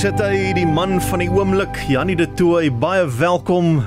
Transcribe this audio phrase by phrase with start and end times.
[0.00, 3.82] sit hy, die man van die oomblik, Janie de Tooy, baie welkom.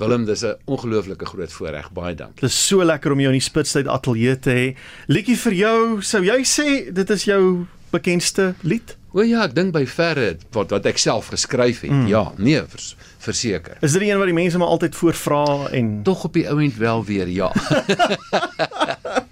[0.00, 1.92] Willem, dis 'n ongelooflike groot voorreg.
[1.92, 2.40] Baie dankie.
[2.40, 4.76] Dit is so lekker om jou in die Spitstyd ateljee te hê.
[5.06, 8.96] Liedjie vir jou, sou jy sê dit is jou bekendste lied?
[9.12, 11.90] O ja, ek dink by verre wat wat ek self geskryf het.
[11.90, 12.06] Mm.
[12.06, 13.76] Ja, nee, vers, verseker.
[13.82, 16.76] Is dit die een wat die mense maar altyd voorvra en tog op die ouend
[16.76, 17.52] wel weer ja.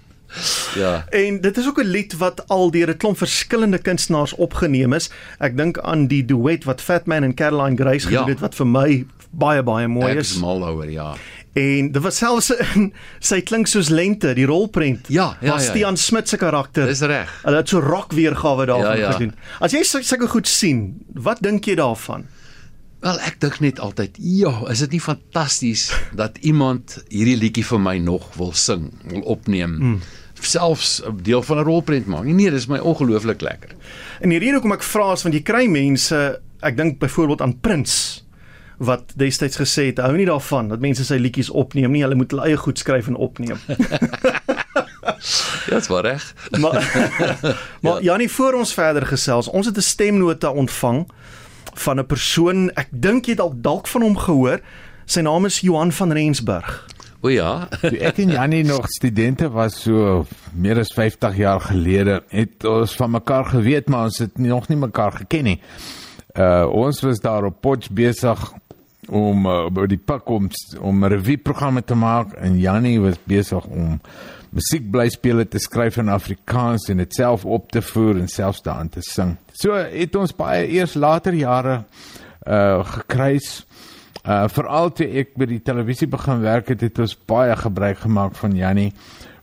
[0.75, 1.05] Ja.
[1.09, 5.09] En dit is ook 'n lied wat al deur 'n klomp verskillende kunstenaars opgeneem is.
[5.39, 8.31] Ek dink aan die duet wat Fatman en Caroline Grace gedoen ja.
[8.31, 10.31] het wat vir my baie baie mooi is.
[10.31, 11.15] Ek is mal daaroor, ja.
[11.53, 15.09] En dit was selfs in sy klink soos lente, die rolprent.
[15.11, 15.69] Ja, ja, was ja.
[15.69, 15.99] Stean ja.
[15.99, 16.87] Smit se karakter.
[16.87, 17.31] Dis reg.
[17.43, 19.11] Hulle het so rock weergawe daarvan ja, ja.
[19.17, 19.33] gedoen.
[19.59, 22.27] As jy sulke goed sien, wat dink jy daarvan?
[23.01, 27.81] Wel, ek dink net altyd, ja, is dit nie fantasties dat iemand hierdie liedjie vir
[27.81, 29.77] my nog wil sing, wil opneem?
[29.79, 30.01] Mm
[30.45, 32.23] selfs 'n deel van 'n rolprent maak.
[32.23, 33.69] Nee, dis my ongelooflik lekker.
[34.19, 37.59] En die rede hoekom ek vra is want jy kry mense, ek dink byvoorbeeld aan
[37.59, 38.25] Prins
[38.81, 42.31] wat destyds gesê het hou nie daarvan dat mense sy liedjies opneem nie, hulle moet
[42.31, 43.59] hulle eie goed skryf en opneem.
[45.69, 46.35] ja, dit was reg.
[46.61, 46.79] maar
[47.83, 48.01] maar ja.
[48.01, 51.07] Janie voor ons verder gesels, ons het 'n stemnota ontvang
[51.73, 54.59] van 'n persoon, ek dink jy het dalk van hom gehoor.
[55.05, 56.87] Sy naam is Johan van Rensburg.
[57.21, 57.67] O ja.
[57.83, 60.23] Toe ek en Jannie nog studente was so
[60.57, 64.79] meer as 50 jaar gelede, het ons van mekaar geweet, maar ons het nog nie
[64.81, 65.59] mekaar geken nie.
[66.33, 68.41] Uh ons was daar op Potch besig
[69.11, 73.19] om uh, by die pak om om 'n revue programme te maak en Jannie was
[73.23, 73.99] besig om
[74.49, 79.01] musiekblyspele te skryf in Afrikaans en dit self op te voer en selfs daarin te
[79.01, 79.37] sing.
[79.53, 81.83] So het ons baie eers later jare
[82.47, 83.65] uh gekruis
[84.21, 88.35] Uh veral toe ek by die televisie begin werk het, het ons baie gebruik gemaak
[88.37, 88.91] van Jannie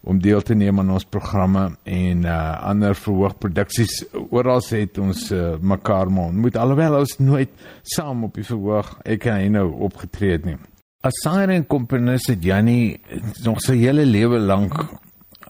[0.07, 2.39] om deel te neem aan ons programme en uh
[2.71, 4.05] ander verhoogproduksies.
[4.31, 7.51] Oral het ons uh, mekaar maar ontmoet alhoewel ons nooit
[7.83, 10.57] saam op die verhoog ek en hy nou opgetree het nie.
[11.03, 13.01] As sanger en komponis het Jannie
[13.45, 14.79] nog sy hele lewe lank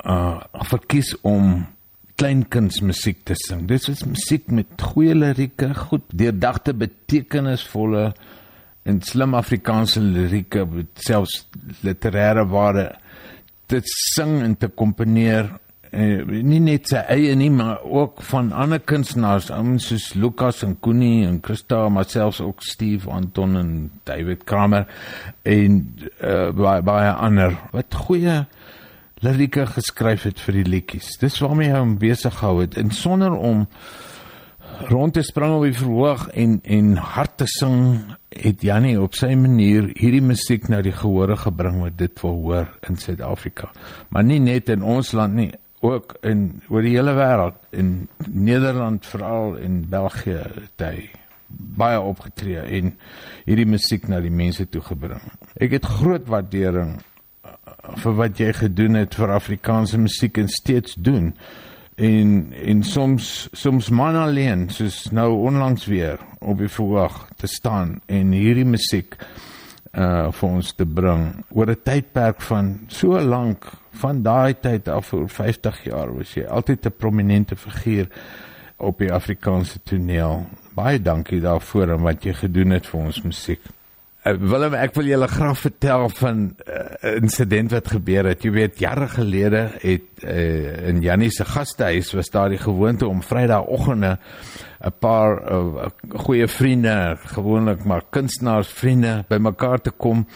[0.04, 0.40] uh
[0.72, 1.66] verkies om
[2.18, 3.66] kleinkunsmusiek te sing.
[3.70, 8.10] Dit is musiek met goeie lirieke, goed deurdagte betekenisvolle
[8.88, 11.42] en slim Afrikaanse lirieke met selfs
[11.84, 12.88] literêre waarde
[13.68, 15.50] te sing en te komponeer
[15.90, 20.78] eh, nie net sy eie nie maar ook van ander kunstenaars ouens soos Lukas en
[20.80, 23.74] Koenie en Christa maar selfs ook Steve Anton en
[24.08, 24.88] David Kramer
[25.44, 25.82] en
[26.20, 28.42] uh, baie baie ander wat goeie
[29.24, 31.16] lirieke geskryf het vir die liedjies.
[31.18, 32.76] Dis waarmee hy hom besig gehou het.
[32.78, 33.64] En sonder om
[34.86, 37.78] rond te spring op die verhoog en en hard te sing
[38.28, 42.68] het Jannie op sy manier hierdie musiek na die gehore gebring wat dit wil hoor
[42.88, 43.72] in Suid-Afrika.
[44.14, 45.50] Maar nie net in ons land nie,
[45.80, 50.42] ook in oor die hele wêreld in Nederland veral in België
[50.78, 51.08] hy
[51.48, 52.92] baie opgetree en
[53.46, 55.22] hierdie musiek na die mense toe gebring.
[55.56, 57.54] Ek het groot waardering uh,
[58.02, 61.32] vir wat jy gedoen het vir Afrikaanse musiek en steeds doen
[61.98, 68.00] en en soms soms man alleen soos nou onlangs weer op die verhoog te staan
[68.06, 69.16] en hierdie musiek
[69.98, 75.10] uh vir ons te bring oor 'n tydperk van so lank van daai tyd af
[75.10, 78.06] vir 50 jaar was jy altyd 'n prominente figuur
[78.78, 80.46] op die Afrikaanse toneel.
[80.74, 83.60] Baie dankie daarvoor en wat jy gedoen het vir ons musiek
[84.26, 88.42] Uh, Willem, ek wil julle graag vertel van 'n uh, insident wat gebeur het.
[88.42, 93.22] Jy weet, jare gelede het uh, in Jannie se gastehuis was daar die gewoonte om
[93.22, 94.18] Vrydagoggende
[94.82, 95.86] 'n paar uh,
[96.26, 100.26] goeie vriende, gewoonlik maar kunstenaars vriende bymekaar te kom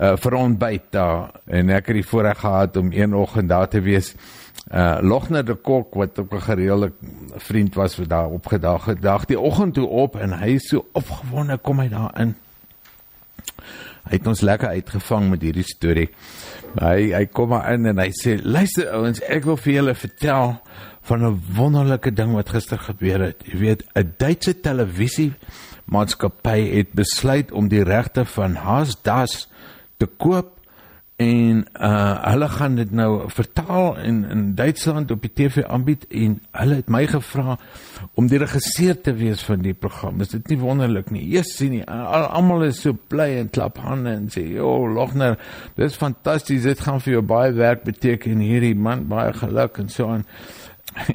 [0.00, 1.30] uh, vir ontbyt daar.
[1.46, 4.14] En ek het die voorreg gehad om een oggend daar te wees.
[4.74, 6.92] Uh Logner de Kok wat ook 'n gereelde
[7.36, 9.02] vriend was wat daar opgedaag het.
[9.02, 12.34] Dag die oggend toe op en hy is so opgewonde kom hy daar in.
[14.08, 16.08] Hy het ons lekker uitgevang met hierdie storie.
[16.80, 20.56] Hy hy kom maar in en hy sê: "Luister ouens, ek wil vir julle vertel
[21.08, 23.44] van 'n wonderlike ding wat gister gebeur het.
[23.44, 25.32] Jy weet, 'n Duitse televisie
[25.84, 29.48] maatskappy het besluit om die regte van Haas Das
[29.96, 30.57] te koop
[31.18, 36.36] en uh hulle gaan dit nou vertaal in in Duitsland op die TV aanbied en
[36.60, 37.56] hulle het my gevra
[38.14, 40.20] om die regisseur te wees van die program.
[40.22, 41.24] Is dit nie wonderlik nie?
[41.32, 45.38] Eers sien jy almal is so bly en klap hande en sê, "Jo, Logner,
[45.74, 46.62] dis fantasties.
[46.62, 50.24] Dit gaan vir jou baie werk beteken hierdie man baie geluk en so aan."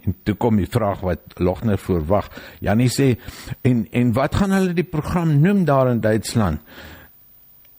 [0.06, 2.30] En toe kom die vraag wat Logner voorwag.
[2.60, 3.18] Janie sê,
[3.62, 6.60] "En en wat gaan hulle die program noem daar in Duitsland?"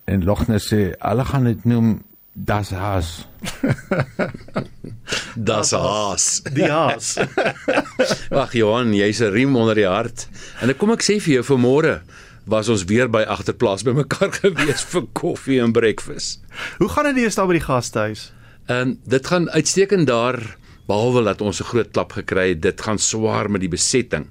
[0.04, 2.02] En Logner sê, "Hulle gaan dit noem
[2.34, 3.26] Das haas.
[5.36, 6.42] Das haas.
[6.50, 7.18] Die haas.
[8.30, 10.26] Ag Johan, jy's 'n riem onder die hart.
[10.62, 12.00] En ek kom ek sê vir jou vanmôre
[12.46, 16.42] was ons weer by agterplaas bymekaar gewees vir koffie en breakfast.
[16.78, 18.32] Hoe gaan dit eers daar by die gastehuis?
[18.66, 20.38] En dit gaan uitstekend daar
[20.88, 22.62] behalwe dat ons 'n groot klap gekry het.
[22.62, 24.26] Dit gaan swaar met die besetting.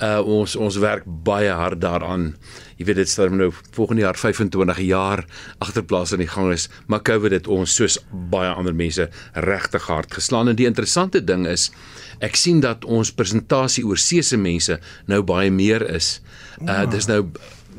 [0.00, 2.30] Uh ons ons werk baie hard daaraan.
[2.80, 5.24] Jy weet dit staan nou volgende jaar 25 jaar
[5.58, 7.98] agterplaas in die gang is, maar COVID het ons soos
[8.32, 11.68] baie ander mense regtig hard geslaan en die interessante ding is
[12.24, 16.20] ek sien dat ons persentasie oor see se mense nou baie meer is.
[16.64, 17.26] Uh dis nou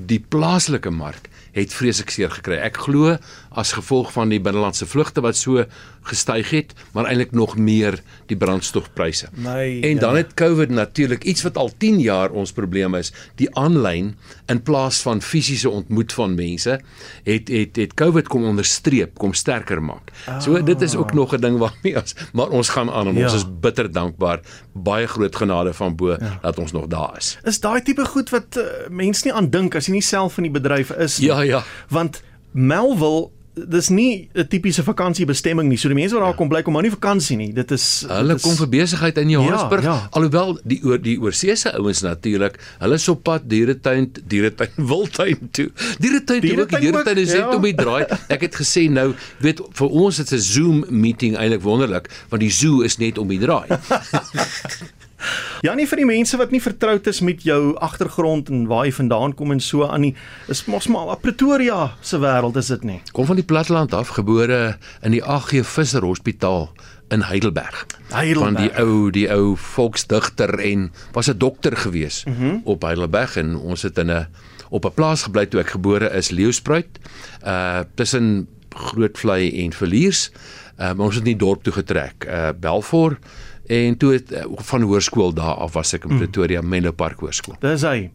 [0.08, 2.58] die plaaslike mark het vreeslik seer gekry.
[2.64, 3.18] Ek glo
[3.52, 5.66] as gevolg van die binnelandse vlugte wat so
[6.08, 9.28] gestyg het, maar eintlik nog meer die brandstofpryse.
[9.36, 10.24] Nee, en dan ja.
[10.24, 14.16] het COVID natuurlik iets wat al 10 jaar ons probleem is, die aanlyn
[14.48, 16.80] in plaas van fisiese ontmoet van mense,
[17.24, 20.12] het het het COVID kom onderstreep, kom sterker maak.
[20.40, 23.24] So dit is ook nog 'n ding waarmee ons maar ons gaan aan en Ja.
[23.24, 24.40] ons is bitter dankbaar.
[24.74, 26.40] Baie groot genade van bo ja.
[26.42, 27.38] dat ons nog daar is.
[27.44, 30.44] Is daai tipe goed wat uh, mense nie aan dink as jy nie self in
[30.44, 31.28] die bedryf is nie.
[31.28, 31.64] Ja, ja.
[31.90, 33.30] Want Melville
[33.68, 35.78] dis nie 'n tipiese vakansiebestemming nie.
[35.78, 37.54] So die mense wat daar kom bly kom maar nie vakansie nie.
[37.54, 39.84] Dit is Hulle dit is, kom vir besigheid in Johannesburg.
[39.84, 40.08] Ja, ja.
[40.12, 45.70] Alhoewel die oor die oorseese ouens natuurlik, hulle is op pad dieretuin, dieretuin, wildtuin toe.
[46.00, 47.56] Dieretuin toe ook, die Dieretuin dieretuin is ook, net ja.
[47.56, 48.06] om die draai.
[48.28, 52.52] Ek het gesê nou, weet vir ons is 'n Zoom meeting eintlik wonderlik, want die
[52.52, 53.68] zoo is net om die draai.
[55.62, 58.94] Ja, nie vir die mense wat nie vertroud is met jou agtergrond en waar jy
[58.98, 60.16] vandaan kom en so aan nie.
[60.48, 63.02] Is mos maar Pretoria se wêreld is dit nie.
[63.12, 66.70] Kom van die platteland af, gebore in die AG Visser Hospitaal
[67.12, 67.86] in Heidelberg.
[68.10, 68.54] Heidelberg.
[68.54, 72.62] Van die ou die ou volksdigter en was 'n dokter gewees mm -hmm.
[72.64, 74.28] op Heidelberg en ons het in 'n
[74.70, 77.00] op 'n plaas gebly toe ek gebore is Leeuspruit.
[77.46, 80.32] Uh tussen Grootvlei en Verliers.
[80.80, 82.26] Uh maar ons het nie dorp toe getrek.
[82.28, 83.18] Uh Belfort
[83.72, 87.56] en toe het uh, van hoërskool daar af was ek in Pretoria Menlo Park Hoërskool.
[87.64, 88.10] Dis hy.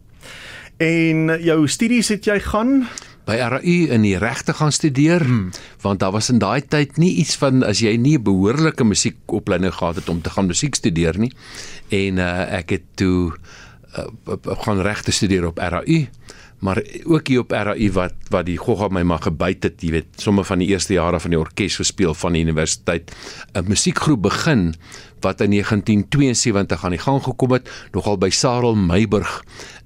[0.77, 2.83] En uh, jou studies het jy gaan
[3.27, 5.49] by RAU in die regte gaan studeer hmm.
[5.83, 9.73] want daar was in daai tyd nie iets van as jy nie 'n behoorlike musiekopleiding
[9.73, 11.31] gehad het om te gaan musiek studeer nie
[11.91, 13.33] en uh, ek het toe
[13.97, 14.07] uh,
[14.63, 16.07] gaan regte studeer op RAU
[16.59, 20.23] maar ook hier op RAU wat wat die gogga my maar gebyt het jy weet
[20.23, 23.11] somme van die eerste jare van die orkes gespeel van die universiteit
[23.53, 24.73] 'n musiekgroep begin
[25.25, 29.43] wat in 1972 aan die gang gekom het nogal by Sarel Meiburg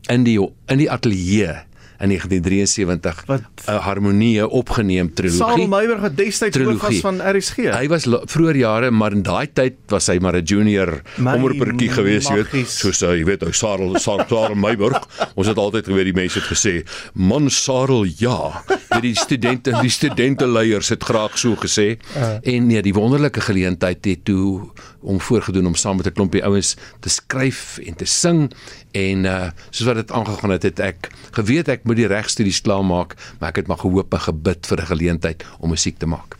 [0.09, 1.61] in die in die ateljee
[2.01, 3.41] in 1973 Wat?
[3.65, 5.45] 'n harmonie opgeneem trilogie.
[5.45, 7.69] Saal Meiberg wat destyds hoof was van RSG.
[7.69, 12.27] Hy was vroeër jare, maar in daai tyd was hy maar 'n junior omroepertjie gewees,
[12.27, 12.69] jy weet.
[12.69, 14.97] Soos uh, jy weet, ou Sarel Sarel Sarel Meiburg.
[15.37, 16.83] Ons het altyd geweet die mense het gesê,
[17.13, 21.97] "Man Sarel, ja." Weet die studente, die studenteleiers het graag so gesê.
[22.17, 22.39] Uh.
[22.41, 24.71] En nee, die wonderlike geleentheid het toe
[25.01, 28.51] om voorgedoen om saam met 'n klompie ouens te skryf en te sing
[28.91, 33.15] en uh soos wat dit aangegaan het, het ek geweet ek moet die regstudies klaarmaak,
[33.39, 36.37] maar ek het maar gehoop en gebid vir 'n geleentheid om musiek te maak.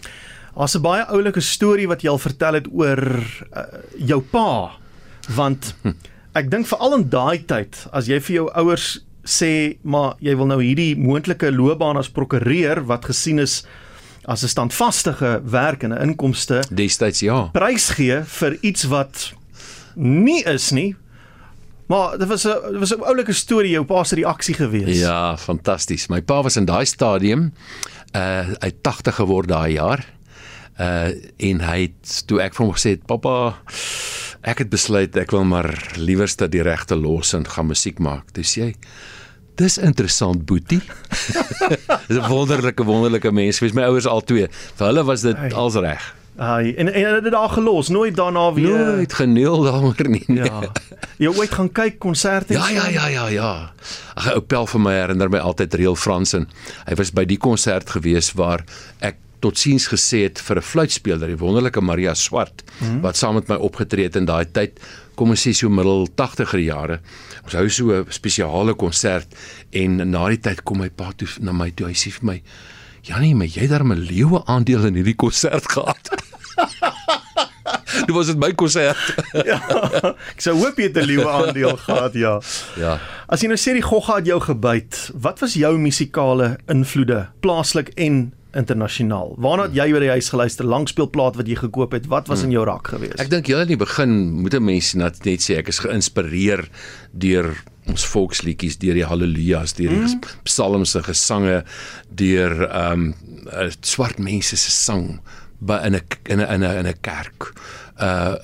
[0.55, 3.01] Daar's 'n baie oulike storie wat jy al vertel het oor
[3.55, 3.63] uh,
[3.97, 4.71] jou pa.
[5.35, 5.75] Want
[6.33, 10.49] ek dink veral in daai tyd as jy vir jou ouers sê maar jy wil
[10.49, 13.63] nou hierdie moontlike loopbaan as prokureur wat gesien is
[14.25, 17.49] as 'n standvastige werk en 'n inkomste Destyds ja.
[17.53, 19.33] prys gee vir iets wat
[19.95, 20.95] nie is nie.
[21.91, 24.99] Maar dit was 'n dit was 'n oulike storie jou pa se reaksie gewees.
[24.99, 26.07] Ja, fantasties.
[26.07, 27.51] My pa was in daai stadium
[28.15, 30.05] uh hy 80 geword daai jaar.
[30.79, 33.55] Uh en hy het toe ek vir hom gesê het, "Pappa,
[34.41, 38.43] ek het besluit ek wil maar liewerste die regte los en gaan musiek maak." Toe
[38.43, 38.75] sê hy,
[39.55, 40.81] "Dis interessant, Boetie."
[42.07, 43.59] Dis 'n wonderlike wonderlike mens.
[43.59, 44.47] Wees my ouers al twee.
[44.75, 45.51] Vir hulle was dit Hey.
[45.51, 46.15] als reg.
[46.41, 50.23] Hy en en het dit daar gelos, nooit daarna weer Nooit geneel daaroor nie.
[50.27, 50.43] nee.
[50.43, 50.71] Ja.
[51.21, 52.53] Jy ooit gaan kyk konserte?
[52.53, 53.51] Ja ja ja ja ja.
[54.17, 56.47] Ag ou Pel van my herinner my altyd Real Fransen.
[56.87, 58.65] Hy was by die konsert gewees waar
[59.05, 63.01] ek totsiens gesê het vir 'n fluitspeler, die wonderlike Maria Swart mm -hmm.
[63.01, 64.79] wat saam met my opgetree het in daai tyd,
[65.15, 66.99] kom ons sê so middel 80er jare.
[67.43, 69.27] Ons hou so 'n spesiale konsert
[69.69, 71.87] en na die tyd kom my pa toe na my toe.
[71.87, 72.41] Hy sê vir my:
[73.01, 76.09] "Janie, maar jy het daar 'n leeue aandeel in hierdie konsert gehad."
[78.07, 78.97] Dit was dit my konsert.
[79.51, 79.57] Ja.
[80.33, 82.35] Ek sou hoop jy het 'n liewe aandeel gehad, ja.
[82.77, 82.99] ja.
[83.27, 87.89] As jy nou sê die gogga het jou gebyt, wat was jou musikale invloede, plaaslik
[87.95, 89.35] en internasionaal?
[89.39, 90.67] Waarna het jy by die huis geluister?
[90.67, 93.19] Langspeelplaat wat jy gekoop het, wat was in jou rak geweest?
[93.23, 96.67] Ek dink heel in die begin moet 'n mens net net sê ek is geïnspireer
[97.11, 97.55] deur
[97.89, 100.21] ons volksliedjies deur die haleluja's deur die mm.
[100.45, 101.63] psalms en gesange
[102.09, 103.13] deur ehm um,
[103.81, 105.19] swart mense se sang
[105.61, 106.03] by in 'n
[106.33, 107.53] in 'n in 'n in 'n kerk
[108.01, 108.35] uh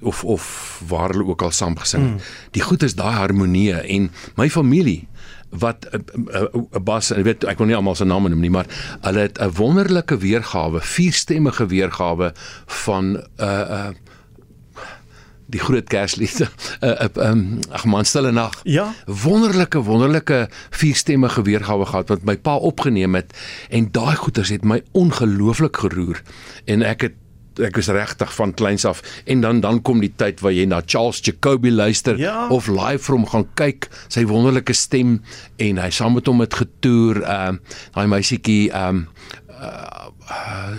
[0.00, 2.12] of of waar hulle ook al saam gesing het.
[2.12, 2.20] Mm.
[2.50, 5.08] Die goed is daai harmonie en my familie
[5.52, 8.40] wat 'n uh, uh, uh, bas ek weet ek wil nie almal se name noem
[8.40, 8.66] nie maar
[9.00, 12.32] hulle het 'n wonderlike weergawe vierstemmige weergawe
[12.66, 13.88] van 'n uh, uh,
[15.52, 16.40] die groot kerslied.
[16.80, 18.54] Uh, uh, um, ag man, stille nag.
[18.68, 18.88] Ja.
[19.06, 23.34] Wonderlike, wonderlike vierstemmige weergawe gehad wat my pa opgeneem het
[23.70, 26.22] en daai goeters het my ongelooflik geroer
[26.70, 27.18] en ek het
[27.60, 30.78] ek is regtig van kleins af en dan dan kom die tyd waar jy na
[30.86, 32.48] Charles Jacobi luister Ja.
[32.48, 35.18] of live from gaan kyk sy wonderlike stem
[35.60, 39.06] en hy saam met hom het getoer ehm uh, daai meisietjie ehm um,
[39.60, 40.08] uh,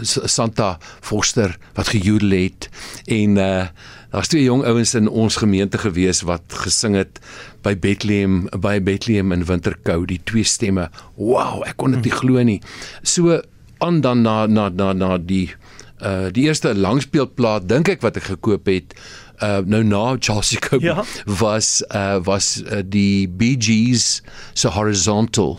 [0.03, 2.69] Santa Foster wat gejodel het
[3.05, 3.67] en uh
[4.13, 7.17] daar's twee jong ouens in ons gemeente gewees wat gesing het
[7.65, 10.03] by Bethlehem by Bethlehem in Winterkou.
[10.09, 12.59] Die twee stemme wow ek kon dit nie glo nie.
[13.01, 13.39] So
[13.83, 15.49] aan dan na na na na die
[16.03, 18.93] uh die eerste langspeelplaat dink ek wat ek gekoop het
[19.43, 21.03] uh nou na Charles Jacob Ja.
[21.25, 24.21] was uh was uh, die Bee Gees
[24.53, 25.57] se Horizontal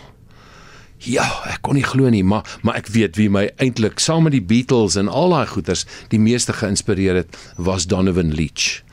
[1.04, 4.32] Ja, ek kon nie glo nie, maar maar ek weet wie my eintlik saam met
[4.32, 8.83] die Beatles en al daai goeters die meeste geïnspireer het was Donovan Leitch.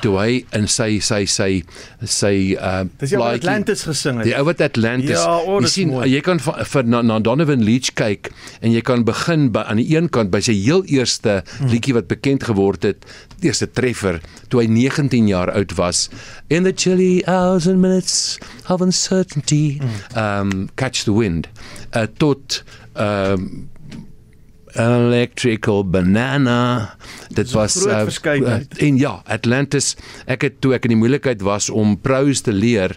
[0.00, 1.62] Toe hy in sy sy sy
[2.00, 4.24] sy uh Dis plaatjie- Atlantis gesing het.
[4.30, 5.10] Die ou wat Atlantis.
[5.18, 6.06] Ja, o, jy sien mooi.
[6.08, 8.30] jy kan vir na, na Donovan Leitch kyk
[8.62, 11.68] en jy kan begin by aan die een kant by sy heel eerste Hmm.
[11.68, 13.04] liedjie wat bekend geword het,
[13.40, 16.08] die eerste treffer toe hy 19 jaar oud was
[16.48, 18.38] in the chilly hours and minutes
[18.68, 20.16] of uncertainty Hmm.
[20.16, 21.48] um catch the wind
[21.94, 22.62] uh, tot
[22.96, 23.68] um
[24.74, 26.94] electrical banana.
[27.28, 28.78] Dit was uh, verskeidenheid.
[28.78, 29.96] en ja Atlantis
[30.26, 32.96] ek het toe ek in die moeilikheid was om prose te leer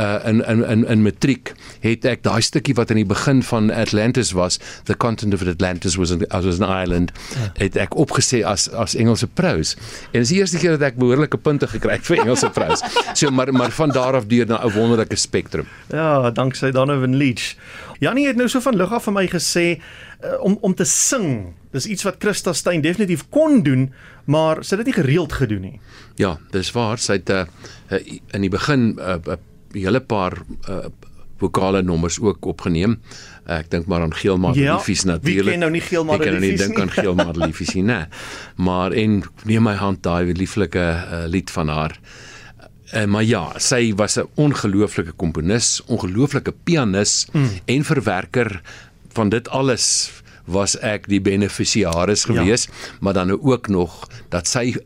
[0.00, 1.52] uh in in in in matriek
[1.84, 4.58] het ek daai stukkie wat aan die begin van Atlantis was
[4.88, 7.12] the continent of Atlantis was an, was an island
[7.58, 9.76] het ek opgesê as as Engelse prose.
[10.12, 12.84] En dis die eerste keer dat ek behoorlike punte gekry het vir Engelse prose.
[13.14, 15.66] So maar maar van daar af deur na 'n wonderlike spektrum.
[15.92, 17.54] Ja, danksy Donovan Leach.
[18.00, 19.80] Janie het nou so van lig af vir my gesê
[20.24, 21.54] uh, om om te sing.
[21.70, 23.92] Dis iets wat Christa Stein definitief kon doen,
[24.24, 25.80] maar sy het dit nie gereeld gedoen nie.
[26.18, 26.98] Ja, dis waar.
[26.98, 27.44] Sy het uh,
[28.34, 29.38] in die begin 'n uh, uh,
[29.72, 30.90] hele paar uh,
[31.40, 32.98] vokale nommers ook opgeneem.
[33.50, 35.52] Ek dink maar aan Geelmaar Ja, natuurlik.
[35.52, 35.82] ken nou nie
[36.20, 36.82] Ek kan nou nie Liefies dink nie?
[36.82, 38.04] aan Geelmaar Liefies nie, nee.
[38.66, 41.96] Maar en neem my hand daai lieflike uh, lied van haar.
[42.94, 47.48] Uh, maar ja, sy was 'n ongelooflike komponis, ongelooflike pianis mm.
[47.64, 48.60] en verwerker
[49.12, 50.10] van dit alles
[50.44, 52.34] was ek die beneficiaris Ja.
[52.34, 52.72] gewees, ja.
[53.00, 54.76] maar dan ook nog dat sy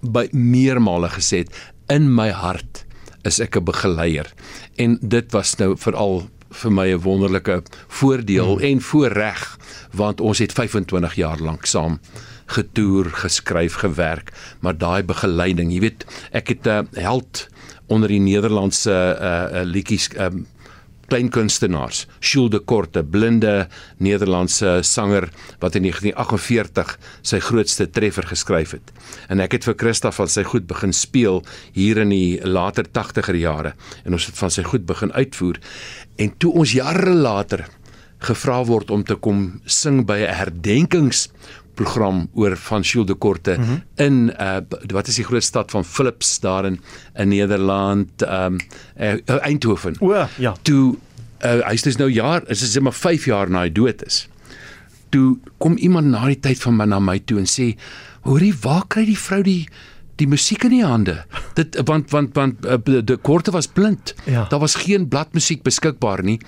[0.00, 1.52] by meermale gesê het
[1.88, 2.84] in my hart
[3.22, 4.32] is ek 'n begeleier.
[4.76, 8.60] En dit was nou veral vir my 'n wonderlike voordeel mm.
[8.60, 9.58] en voorreg
[9.92, 12.00] want ons het 25 jaar lank saam
[12.46, 17.48] getoer, geskryf, gewerk, maar daai begeleiding, jy weet, ek het 'n uh, held
[17.86, 20.46] onder die Nederlandse uh, uh, liedjies um,
[21.12, 23.66] klein kunstenaars, Jules de Korte, blinde
[24.00, 25.26] Nederlandse sanger
[25.60, 28.94] wat in 1948 sy grootste treffer geskryf het.
[29.28, 31.42] En ek het vir Christa van sy goed begin speel
[31.76, 33.74] hier in die later 80er jare
[34.06, 35.60] en ons het van sy goed begin uitvoer.
[36.16, 37.66] En toe ons jare later
[38.22, 41.28] gevra word om te kom sing by 'n herdenkings
[41.74, 43.82] program oor van Jules de Korte mm -hmm.
[43.94, 46.80] in uh wat is die groot stad van Philips daar in
[47.14, 48.56] in Nederland um
[49.00, 50.54] uh, Eindhoven O, ja.
[50.62, 50.96] toe
[51.44, 54.26] uh, hy's dus nou jaar is dit maar 5 jaar na hy dood is.
[55.12, 57.72] Toe kom iemand na die tyd van my na my toe en sê,
[58.22, 59.68] "Hoorie, waar kry die vrou die
[60.20, 61.24] die musiek in die hande?"
[61.58, 64.14] Dit want want want uh, die korte was blind.
[64.24, 64.46] Ja.
[64.48, 66.40] Daar was geen bladmusiek beskikbaar nie.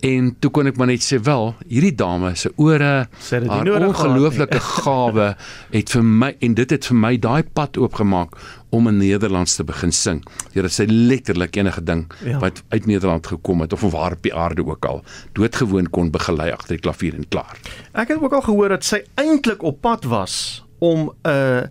[0.00, 3.74] En toe kon ek maar net sê, "Wel, hierdie dame se ore, dit haar nodig
[3.74, 5.36] gehad nie." ongelooflike gawe
[5.70, 8.36] het vir my en dit het vir my daai pad oopgemaak
[8.70, 10.22] om in Nederlands te begin sing.
[10.52, 12.38] Deurdat sy letterlik enige ding Ja.
[12.38, 16.50] wat uit Nederland gekom het of waar op die aarde ook al doodgewoon kon begelei
[16.50, 17.56] agter die klavier en klaar.
[17.92, 21.62] Ek het ook al gehoor dat sy eintlik op pad was om 'n uh,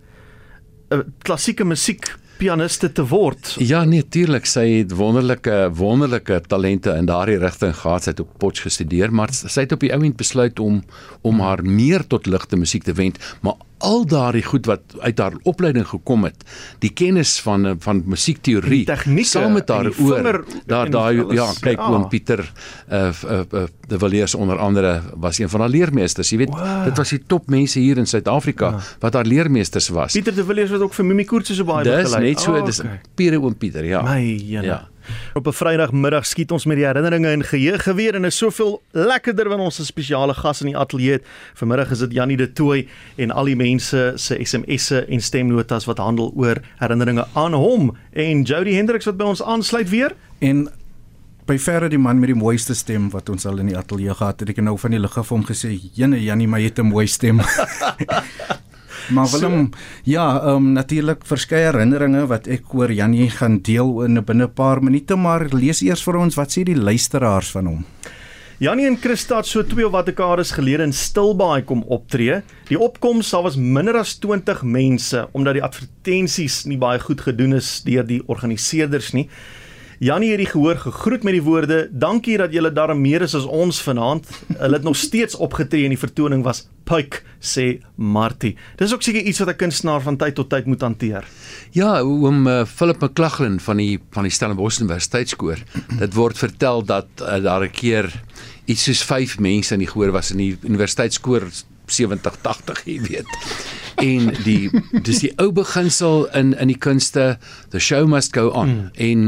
[0.91, 3.55] 'n klassieke musiek pianiste te word.
[3.59, 8.05] Ja, nee, tuurlik, sy het wonderlike wonderlike talente in daardie rigting gehad.
[8.05, 10.81] Sy het op Potch gestudeer, maar sy het op die ouend besluit om
[11.27, 15.33] om haar meer tot ligte musiek te wend, maar al daardie goed wat uit haar
[15.43, 16.43] opleiding gekom het,
[16.83, 21.47] die kennis van van musiekteorie, Die tegnieke saam met haar die oor, daar daai ja,
[21.61, 21.87] kyk Ja.
[21.89, 22.43] oom Pieter
[22.91, 26.29] uh, uh, uh, de Villiers onder andere was een van haar leermeesters.
[26.29, 26.83] Jy weet, Wow.
[26.83, 28.79] dit was die topmense hier in Suid-Afrika ja.
[28.99, 30.11] wat haar leermeesters was.
[30.13, 32.29] Pieter de Villiers wat ook vir Mimi Koortse so baie Dis begelei.
[32.29, 32.99] net so, Oh, dis okay.
[33.15, 34.01] pure oom Pieter, ja.
[34.01, 34.65] My jene.
[34.65, 34.87] Ja.
[35.33, 39.49] Op 'n Vrydagmiddag skiet ons met die herinneringe in geheue weer en is soveel lekkerder
[39.49, 41.25] wanneer ons 'n spesiale gas in die ateljee het.
[41.53, 45.97] Vanmiddag is dit Janie de Tooy en al die mense se SMS'e en stemnotas wat
[45.97, 50.15] handel oor herinneringe aan hom en Jody Hendriks wat by ons aansluit weer.
[50.39, 50.69] En
[51.45, 54.39] by verre die man met die mooiste stem wat ons al in die ateljee gehad
[54.39, 54.49] het.
[54.49, 56.85] Ek het nou van die lig af hom gesê, "Jene Janie, maar jy het 'n
[56.85, 57.41] mooi stem."
[59.09, 64.03] maar Willem, so, ja, ehm um, natuurlik verskeie herinneringe wat ek oor Janie gaan deel
[64.05, 67.65] in binne 'n paar minute, maar lees eers vir ons wat sê die luisteraars van
[67.65, 67.85] hom.
[68.59, 72.41] Janie en Christa het so twee of wat dekades gelede in Stilbaai kom optree.
[72.67, 77.55] Die opkoms sal was minder as 20 mense omdat die advertensies nie baie goed gedoen
[77.55, 79.29] is deur die organiseerders nie.
[79.99, 83.43] Janie het die gehoor gegroet met die woorde: "Dankie dat julle daar meer is as
[83.43, 84.27] ons vanaand."
[84.57, 88.55] Hulle het nog steeds opgetree en die vertoning was puik, sê Martie.
[88.77, 91.27] Dis ook seker iets wat 'n kunstenaar van tyd tot tyd moet hanteer.
[91.71, 95.57] Ja, oom uh, Philip McLaughlin van die van die Stellenbosch Universiteitskoor.
[95.99, 98.23] Dit word vertel dat uh, daar 'n keer
[98.65, 101.43] iets soos 5 mense in die gehoor was in die universiteitskoor
[101.85, 103.27] 70 80 jy weet
[103.99, 104.69] en die
[105.03, 107.37] dis die ou beginsel in in die kunste
[107.73, 108.89] the show must go on mm.
[108.93, 109.23] en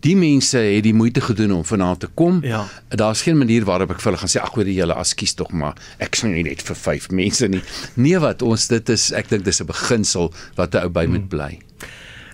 [0.00, 2.40] die mense het die moeite gedoen om vanaand te kom.
[2.46, 2.64] Ja.
[2.88, 5.78] Daar's geen manier waarop ek vir hulle gaan sê ag hoor julle askies tog maar
[5.98, 7.62] ek sing nie net vir 5 mense nie.
[7.94, 11.28] Nee wat ons dit is ek dink dis 'n beginsel wat 'n ou by moet
[11.28, 11.58] bly.
[11.58, 11.68] Hmm.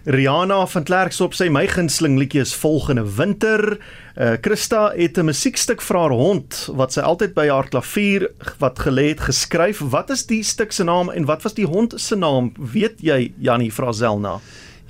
[0.04, 3.78] Rihanna van Klerks op sy my gunsteling liedjie is volgende winter.
[4.20, 8.28] Uh Christa het 'n musiekstuk vir haar hond wat sy altyd by haar klavier
[8.58, 9.78] wat gelê het geskryf.
[9.80, 12.52] Wat is die stuk se naam en wat was die hond se naam?
[12.58, 14.40] Weet jy Jannie vra Zelna?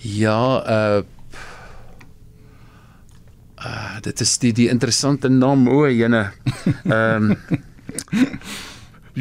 [0.02, 1.02] Ja, uh Uh,
[4.04, 6.30] dit is die die interessante naam o, jene.
[6.84, 7.37] Ehm um,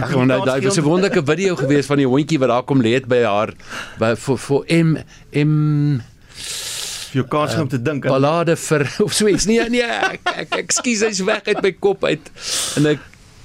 [0.01, 2.95] Ag, want daai was 'n wonderlike video gewees van die hondjie wat daar kom lê
[2.97, 3.53] het by haar
[3.99, 4.97] by vir vir M
[5.31, 6.01] M
[7.13, 9.45] jou kans om te dink ballade vir of so iets.
[9.45, 12.31] Nee, nee, ek ek ekskuus, hy's weg uit my kop uit.
[12.79, 12.99] En ek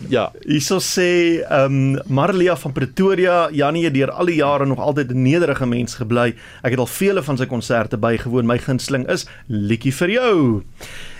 [0.06, 5.12] ja, hierso sê ehm um, Marlia van Pretoria, Janie deur al die jare nog altyd
[5.12, 6.34] 'n nederige mens gebly.
[6.62, 8.46] Ek het al vele van sy konserte bygewoon.
[8.46, 10.62] My gunsteling is Liedjie vir jou.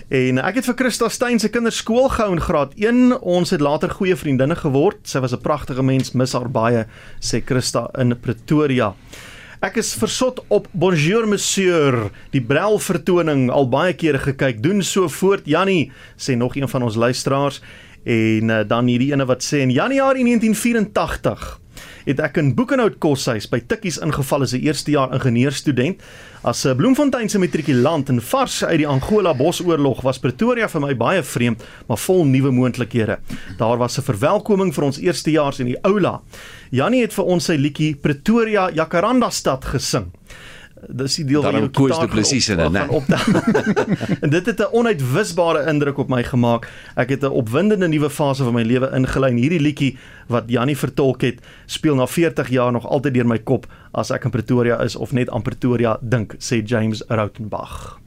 [0.08, 3.18] En ek het vir Christa Steyn se kinders skool gehou in graad 1.
[3.20, 5.02] Ons het later goeie vriendinne geword.
[5.04, 6.86] Sy was 'n pragtige mens, mis haar baie,
[7.20, 8.94] sê Christa in Pretoria.
[9.60, 14.62] Ek is versot op Bonjour Monsieur, die Brel vertoning al baie kere gekyk.
[14.62, 17.60] Doen so voort Jannie, sê nog een van ons luisteraars.
[18.04, 21.60] En uh, dan hierdie ene wat sê in Januarie 1984
[22.08, 26.00] het ek in Boekenhout koshuis by Tikkies ingeval as 'n eerstejaar ingenieurstudent.
[26.42, 30.96] As 'n Bloemfontein se matrikulant en vars uit die Angola Bosoorlog was Pretoria vir my
[30.96, 33.18] baie vreemd, maar vol nuwe moontlikhede.
[33.58, 36.22] Daar was 'n verwelkoming vir ons eerstejaars in die aula.
[36.70, 40.10] Jannie het vir ons sy liedjie Pretoria Jacaranda stad gesing
[40.88, 42.84] dis die deel wat jy koes die presies in hè.
[44.22, 46.68] en dit het 'n onuitwisbare indruk op my gemaak.
[46.96, 49.34] Ek het 'n opwindende nuwe fase van my lewe ingelei.
[49.34, 49.96] Hierdie liedjie
[50.28, 54.24] wat Jannie vertolk het, speel na 40 jaar nog altyd deur my kop as ek
[54.24, 57.98] in Pretoria is of net aan Pretoria dink, sê James Rautenbach.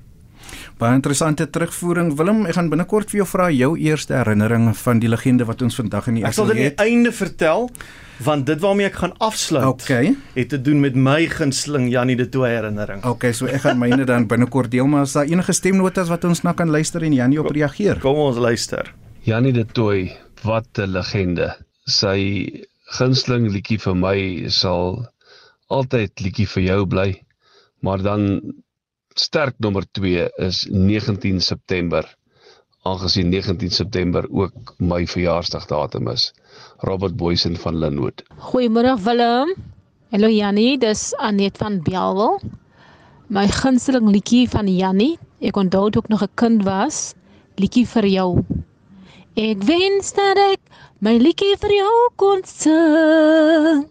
[0.81, 2.15] Baie interessante terugvoering.
[2.17, 5.75] Willem, ek gaan binnekort vir jou vra jou eerste herinnering van die legende wat ons
[5.77, 7.67] vandag in die Ek sal dit aan die einde vertel
[8.25, 10.15] want dit waarmee ek gaan afsluit okay.
[10.33, 13.03] het te doen met my gunsteling Janie de Tooy herinnering.
[13.05, 16.41] Okay, so ek gaan myne dan binnekort deel maar as daar enige stemnotas wat ons
[16.45, 18.01] na kan luister en Janie op reageer.
[18.01, 18.89] Kom ons luister.
[19.29, 20.09] Janie de Tooy,
[20.41, 21.51] wat 'n legende.
[21.85, 22.17] Sy
[22.97, 24.17] gunsteling liedjie vir my
[24.49, 25.05] sal
[25.69, 27.09] altyd liedjie vir jou bly.
[27.85, 28.41] Maar dan
[29.15, 32.05] sterk nommer 2 is 19 September
[32.81, 36.31] aangesien 19 September ook my verjaarsdagdatum is.
[36.77, 38.23] Robert Boysen van Linwood.
[38.49, 39.53] Goeiemôre Willem.
[40.09, 42.39] Hallo Jannie, dis Anet van Belwel.
[43.29, 47.13] My gunsteling liedjie van Jannie, ek onthou toe ek nog 'n kind was,
[47.55, 48.43] liedjie vir jou.
[49.35, 50.59] Ek wens dat ek
[50.99, 53.87] my liedjie vir jou kon sing.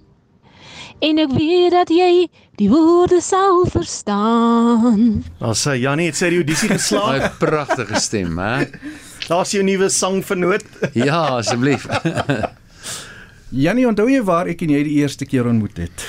[1.01, 2.29] En ek weet dat jy
[2.61, 5.23] die woorde sou verstaan.
[5.41, 7.23] Ons sê Jannie het sê die audisie geslaag.
[7.31, 8.67] 'n Pragtige stem, hè?
[9.29, 10.65] Daar's jou nuwe sangvernoot.
[11.09, 11.87] ja, asseblief.
[13.65, 16.05] Jannie, onthou jy waar ek en jy die eerste keer ontmoet het?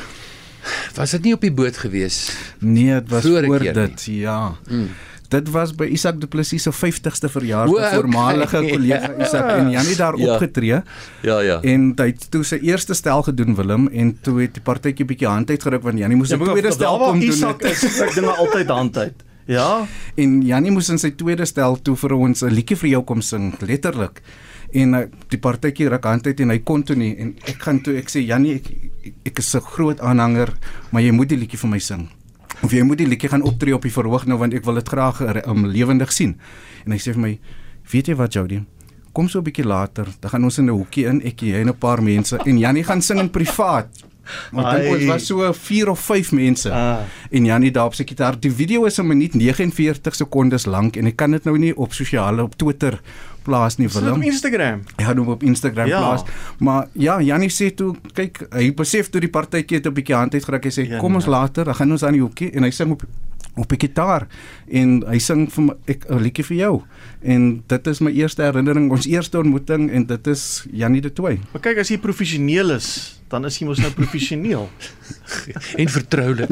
[0.96, 2.28] Was dit nie op die boot gewees?
[2.60, 4.20] Nee, dit was voor dit, nie.
[4.22, 4.54] ja.
[4.68, 4.90] Mm.
[5.32, 7.96] Dit was by Isak Du Plessis se 50ste verjaarsdag, okay.
[7.96, 10.34] voormalige kollega Isak en Jannie daar ja.
[10.34, 10.82] opgetree.
[11.24, 11.60] Ja, ja.
[11.64, 15.30] En hy het toe sy eerste stel gedoen Willem en toe het die partytjie bietjie
[15.32, 17.30] hand uitgeruk want Jannie moes ja, 'n tweede stel kom doen.
[17.32, 19.24] Isak is ek dinge altyd hand uit.
[19.48, 19.88] Ja.
[20.20, 23.22] En Jannie moes in sy tweede stel toe vir ons 'n liedjie vir jou kom
[23.22, 24.22] sing, letterlik.
[24.72, 27.80] En uh, die partytjie ruk hand uit en hy kon toe nie en ek gaan
[27.84, 28.68] toe ek sê Jannie ek,
[29.04, 30.52] ek, ek is 'n groot aanhanger,
[30.92, 32.10] maar jy moet die liedjie vir my sing.
[32.62, 34.88] Of jy moet die liedjie gaan optree op die verhoog nou want ek wil dit
[34.88, 36.38] graag um, lewendig sien.
[36.86, 37.40] En hy sê vir my,
[37.92, 38.62] weet jy wat Jody?
[39.12, 41.70] Kom so 'n bietjie later, dan gaan ons in 'n hoekie in, ek jy en
[41.70, 43.90] 'n paar mense en Jannie gaan sing in privaat.
[44.52, 46.72] Maar dit was, was so 4 of 5 mense.
[46.72, 47.00] Ah.
[47.30, 48.40] En Jannie daar op sy gitaar.
[48.40, 51.94] Die video is 'n minuut 49 sekondes lank en ek kan dit nou nie op
[51.94, 53.02] sosiale op Twitter
[53.44, 54.22] plaas nie, Willem.
[54.22, 54.84] Op Instagram.
[54.98, 56.00] Ja, nou op Instagram ja.
[56.00, 56.24] plaas.
[56.60, 60.34] Maar ja, Jannie sê toe, kyk, hy besef toe die partytjie het 'n bietjie hand
[60.34, 60.64] uitgeruk.
[60.64, 61.34] Hy sê, ja, "Kom ons nee.
[61.34, 63.04] later, dan gaan ons aan die hoekie." En hy sing op
[63.56, 64.28] op die gitaar
[64.72, 66.82] en hy sing vir my, ek 'n liedjie vir jou.
[67.22, 71.40] En dit is my eerste herinnering, ons eerste ontmoeting en dit is Jannie de Tooi.
[71.52, 74.68] Maar kyk, as jy professioneel is, dan is jy mos nou professioneel
[75.82, 76.50] en vertroulik.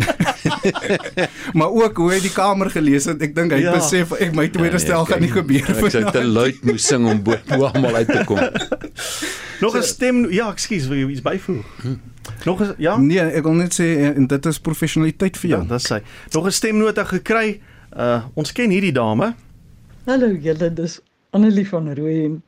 [1.59, 3.75] maar ook hoe hy die kamer gelees het, ek dink hy ja.
[3.75, 5.89] besef ek my tweede ja, nee, stel gaan nie gebeur vir.
[5.89, 7.35] Ek sou te luid moes sing om bo
[7.67, 8.39] almal uit te kom.
[9.63, 11.65] Nog 'n stem, ja, ekskuus, wil jy iets byvoeg?
[11.83, 11.97] Hm.
[12.47, 12.95] Nog 'n ja?
[12.97, 15.61] Nee, ek wil net sê en dit is professionaliteit vir jou.
[15.61, 16.01] Ja, dis hy.
[16.33, 17.59] Nog 'n stemnota gekry.
[17.91, 19.33] Uh ons ken hierdie dame.
[20.05, 20.99] Hallo julle, dis
[21.35, 22.43] Annelie van Rooyen.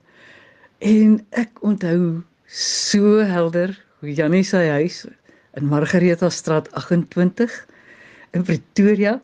[0.80, 5.04] En ek onthou so helder hoe Jannie sy huis
[5.60, 7.54] in Margareta straat 28
[8.34, 9.20] in Pretoria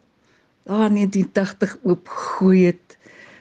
[0.70, 2.98] daar 1980 oopgooi het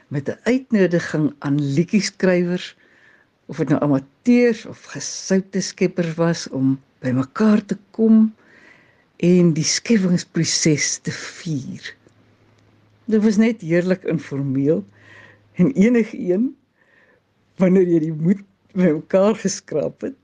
[0.08, 2.76] met 'n uitnodiging aan liedjieskrywers
[3.46, 8.32] of dit nou amateurs of gesoute skeppers was om bymekaar te kom
[9.16, 11.94] en die skepingsproses te vier.
[13.04, 14.84] Dit was net heerlik informeel
[15.52, 16.56] en enige een
[17.56, 18.40] wanneer jy die moed
[18.72, 20.16] bymekaar geskraap het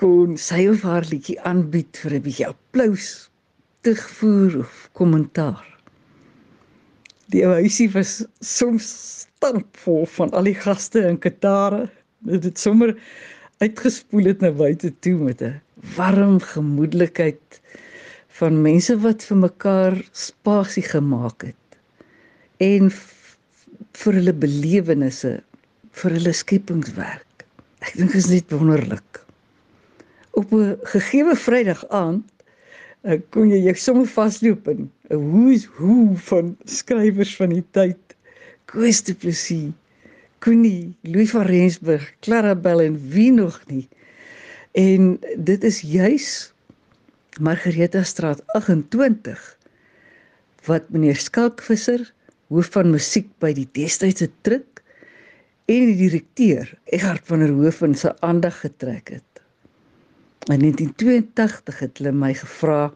[0.00, 3.06] kon sy of haar liedjie aanbied vir 'n bietjie applous,
[3.86, 5.66] terugvoer of kommentaar.
[7.30, 8.88] Die huisie was soms
[9.20, 11.86] stampvol van al die gaste in Katare.
[12.26, 12.94] Dit het sommer
[13.62, 15.60] uitgespoel het na buite toe met 'n
[15.96, 17.60] warm gemoedelikheid
[18.40, 21.78] van mense wat vir mekaar spasie gemaak het
[22.58, 22.90] en
[24.00, 25.42] vir hulle belewennisse
[25.92, 27.46] vir hulle skepingswerk.
[27.80, 29.23] Ek dink dit is net wonderlik
[30.34, 32.24] op 'n gegeewe Vrydag aand
[33.04, 38.00] uh, kon jy jou sommer vasloop in 'n who's who van skrywers van die tyd.
[38.64, 39.70] Koos de Plessis,
[40.40, 43.88] Connie, Louis van Rensburg, Clara Bell en wie nog nie.
[44.72, 46.52] En dit is juis
[47.40, 49.58] Margareta Straat 28
[50.64, 52.12] wat meneer Skalkvisser,
[52.48, 54.82] hoof van musiek by die destydse druk
[55.68, 59.33] en die direkteur Egard van der Hoofen se aandag getrek het.
[60.44, 62.92] In 1982 het hulle my gevra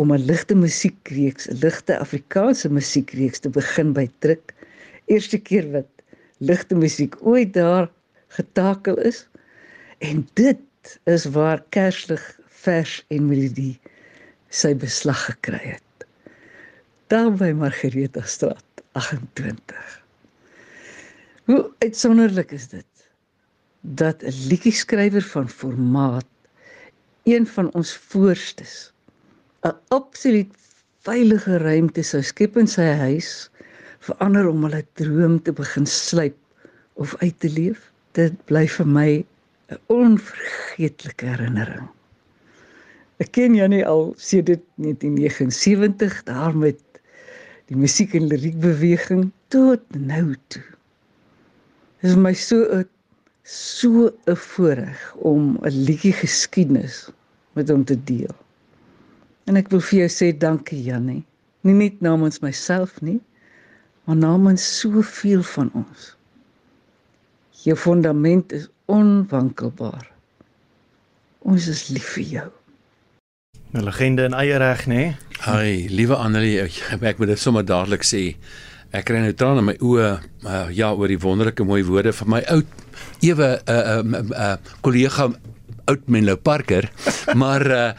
[0.00, 4.54] om 'n ligte musiekreeks, 'n ligte Afrikaanse musiekreeks te begin by Druk.
[5.04, 5.90] Eerste keer wat
[6.38, 7.90] ligte musiek ooit daar
[8.28, 9.28] getakel is.
[9.98, 13.80] En dit is waar Kerslig vers en melodie
[14.48, 16.08] sy beslag gekry het.
[17.06, 20.02] Daar by Margareta Straat 28.
[21.44, 23.08] Hoe uitsonderlik is dit
[23.80, 26.24] dat 'n liedjie skrywer van formaat
[27.24, 28.92] een van ons voorstes.
[29.62, 30.54] 'n absoluut
[31.06, 33.50] veilige ruimte sou skep in sy huis
[34.06, 36.36] vir ander om hulle droom te begin sluip
[36.94, 37.90] of uit te leef.
[38.18, 39.10] Dit bly vir my
[39.70, 41.88] 'n onvergeetlike herinnering.
[43.22, 46.80] Ek ken Janie al sedert 1979 daar met
[47.70, 50.64] die musiek en liriek beweging tot nou toe.
[52.02, 52.88] Is my so 'n
[53.42, 57.10] so 'n voorreg om 'n liedjie geskiedenis
[57.52, 58.34] met hom te deel.
[59.44, 61.24] En ek wil vir jou sê dankie Jannie.
[61.60, 63.20] Nie net namens myself nie,
[64.04, 66.16] maar namens soveel van ons.
[67.50, 70.10] Jou fondament is onwankelbaar.
[71.38, 72.50] Ons is lief vir jou.
[73.72, 75.16] 'n Legende in eie reg, nê?
[75.46, 78.36] Hi, liewe Annelie, ek, ek moet dit sommer dadelik sê.
[78.92, 80.08] Ek kry nou trane in my oë
[80.44, 82.60] uh, ja oor die wonderlike mooi woorde van my ou
[83.24, 85.30] ewe 'n uh, 'n uh, uh, kollega
[85.88, 86.90] oud Menlo Parker,
[87.42, 87.92] maar uh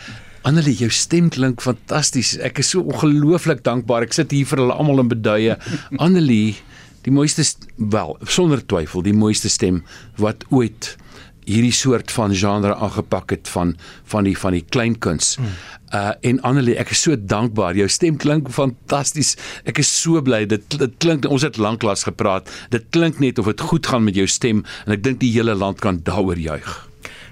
[0.43, 2.33] Annelie, jou stem klink fantasties.
[2.43, 4.03] Ek is so ongelooflik dankbaar.
[4.03, 5.55] Ek sit hier vir hulle almal in beduie.
[6.03, 6.57] Annelie,
[7.05, 7.45] die mooiste
[7.77, 9.85] wel, sonder twyfel, die mooiste stem
[10.19, 10.97] wat ooit
[11.45, 13.75] hierdie soort van genre aangepak het van
[14.11, 15.35] van die van die kleinkuns.
[15.35, 15.55] Hmm.
[15.93, 17.75] Uh en Annelie, ek is so dankbaar.
[17.75, 19.35] Jou stem klink fantasties.
[19.65, 20.45] Ek is so bly.
[20.45, 22.49] Dit dit klink ons het lanklaas gepraat.
[22.69, 25.55] Dit klink net of dit goed gaan met jou stem en ek dink die hele
[25.55, 26.73] land kan daaroor juig.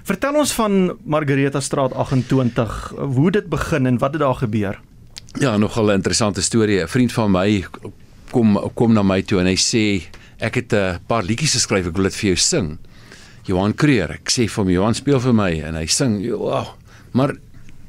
[0.02, 4.80] Vertel ons van Margareta Straat 28, hoe dit begin en wat het daar gebeur?
[5.38, 6.82] Ja, nogal 'n interessante storie.
[6.82, 7.64] 'n Vriend van my
[8.30, 10.02] kom kom na my toe en hy sê
[10.38, 12.78] ek het 'n paar liedjies geskryf, ek wil dit vir jou sing.
[13.46, 16.76] Johan Kreer, ek sê vir hom Johan speel vir my en hy sing, wow.
[17.12, 17.34] Maar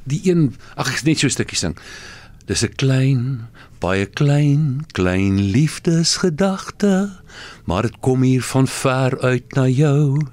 [0.09, 1.77] die een, ag ek net so 'n stukkie sing.
[2.47, 3.47] Dis 'n klein,
[3.79, 7.21] baie klein, klein liefdesgedagte,
[7.65, 10.27] maar dit kom hier van ver uit na jou.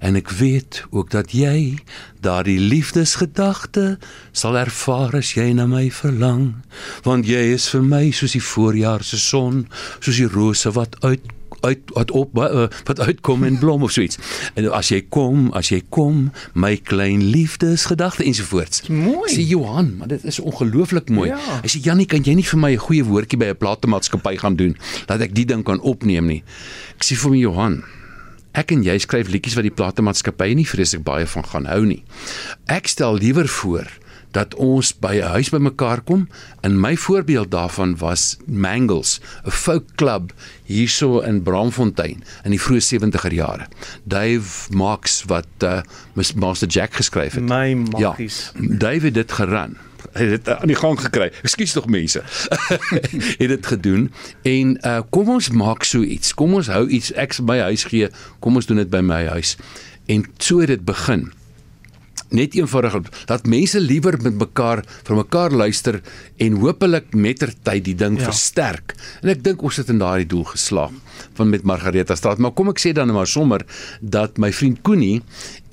[0.00, 1.78] En ek weet ook dat jy
[2.20, 3.98] daardie liefdesgedagte
[4.32, 6.54] sal ervaar as jy na my verlang,
[7.02, 9.66] want jy is vir my soos die voorjaar se son,
[10.00, 11.20] soos die rose wat uit
[11.60, 14.18] uit wat op uh, wat uitkom en blom of so iets.
[14.54, 18.88] En as jy kom, as jy kom, my klein liefdesgedagte ensovoorts.
[18.88, 19.30] Mooi.
[19.34, 21.30] Sê Johan, maar dit is ongelooflik mooi.
[21.30, 21.60] Ja.
[21.62, 24.56] Hy sê Jannie, kan jy nie vir my 'n goeie woordjie by 'n platemaatskappy gaan
[24.56, 26.42] doen dat ek die ding kan opneem nie.
[26.96, 27.82] Ek sê vir my Johan,
[28.50, 32.02] Ek en jy skryf liedjies wat die platemaatskappye nie vreeslik baie van gaan hou nie.
[32.66, 33.86] Ek stel liewer voor
[34.30, 36.28] dat ons by 'n huis bymekaar kom.
[36.60, 40.32] En my voorbeeld daarvan was Mangles, 'n folk klub
[40.64, 43.66] hierso in Braamfontein in die vroeë 70er jare.
[44.02, 45.80] Dave Marks wat uh,
[46.34, 47.48] Master Jack geskryf het.
[47.48, 48.52] My maggies.
[48.54, 49.76] Ja, Dave het dit geran.
[50.12, 51.30] Hy het dit aan die gang gekry.
[51.42, 52.22] Ekskuus tog mense.
[53.42, 54.12] het dit gedoen
[54.42, 56.34] en uh, kom ons maak so iets.
[56.34, 58.08] Kom ons hou iets ek by huis gee.
[58.38, 59.56] Kom ons doen dit by my huis.
[60.10, 61.30] En so het dit begin
[62.36, 66.00] net eenvoudig dat mense liewer met mekaar vir mekaar luister
[66.38, 68.28] en hopelik mettertyd die ding ja.
[68.30, 68.94] versterk.
[69.22, 70.94] En ek dink ons het in daardie doel geslaag
[71.38, 72.38] van met Margareta Straat.
[72.38, 73.64] Maar kom ek sê dan maar sommer
[74.00, 75.20] dat my vriend Koenie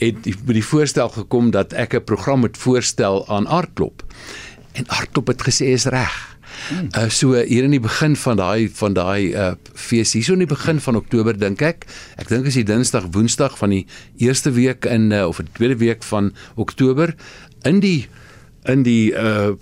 [0.01, 4.03] het by die voorstel gekom dat ek 'n program moet voorstel aan Aardklop.
[4.73, 6.36] En Aardklop het gesê is reg.
[6.97, 10.45] Uh so hier in die begin van daai van daai uh fees hier so in
[10.45, 11.87] die begin van Oktober dink ek.
[12.17, 13.85] Ek dink is die Dinsdag, Woensdag van die
[14.17, 17.15] eerste week in uh, of die tweede week van Oktober
[17.65, 18.07] in die
[18.67, 19.55] in die uh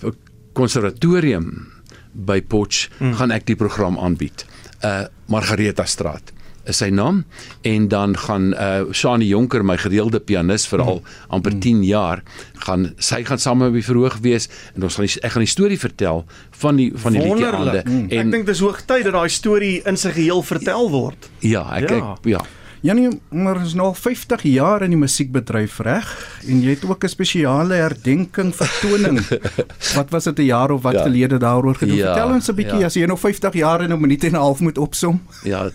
[0.56, 1.68] konservatorium
[2.14, 3.18] by Potch hmm.
[3.20, 4.46] gaan ek die program aanbied.
[4.82, 6.35] Uh Margareta Straat
[6.70, 7.24] is sy naam
[7.68, 11.16] en dan gaan uh Shani Jonker my gereelde pianis vir al mm.
[11.38, 12.24] amper 10 jaar
[12.66, 15.54] gaan sy gaan saam met my verhoog wees en ons gaan die, ek gaan die
[15.54, 16.26] storie vertel
[16.62, 18.06] van die van die liedjie aande mm.
[18.10, 21.90] en ek dink dis hoogtyd dat daai storie in sy geheel vertel word ja ek
[21.90, 21.98] ja.
[22.02, 22.46] ek ja
[22.86, 26.10] Janie, maar is nou 50 jaar in die musiekbedryf reg
[26.46, 29.18] en jy het ook 'n spesiale herdenking vertoning.
[29.98, 31.02] wat was dit 'n jaar of wat ja.
[31.02, 31.96] gelede daaroor gedoen?
[31.96, 32.86] Ja, Vertel ons 'n bietjie ja.
[32.86, 35.22] as jy nou 50 jaar in 'n minuut en 'n half moet opsom.
[35.44, 35.72] Ja,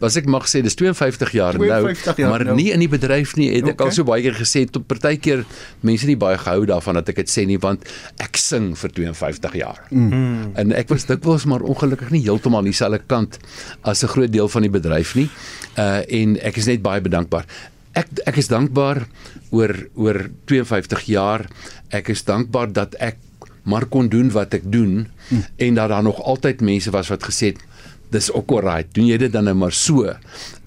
[0.00, 2.56] as ek mag sê, dis 52 jaar 52 nou, jaar maar nou.
[2.56, 3.48] nie in die bedryf nie.
[3.48, 3.72] Het okay.
[3.72, 5.44] ek al so baie keer gesê tot partykeer
[5.80, 7.80] mense nie baie gehou daarvan dat ek dit sê nie want
[8.18, 9.80] ek sing vir 52 jaar.
[9.88, 10.52] Mm.
[10.54, 13.38] En ek was dikwels maar ongelukkig nie heeltemal dieselfde kant
[13.80, 15.30] as 'n groot deel van die bedryf nie.
[15.78, 17.46] Uh en ek is net baie bedankbaar.
[17.98, 19.04] Ek ek is dankbaar
[19.50, 21.46] oor oor 52 jaar.
[21.92, 23.20] Ek is dankbaar dat ek
[23.62, 25.44] maar kon doen wat ek doen hm.
[25.56, 27.60] en dat daar nog altyd mense was wat gesê het
[28.12, 28.90] dis ook alright.
[28.92, 30.04] Doen jy dit dan nou maar so?
[30.04, 30.16] Uh,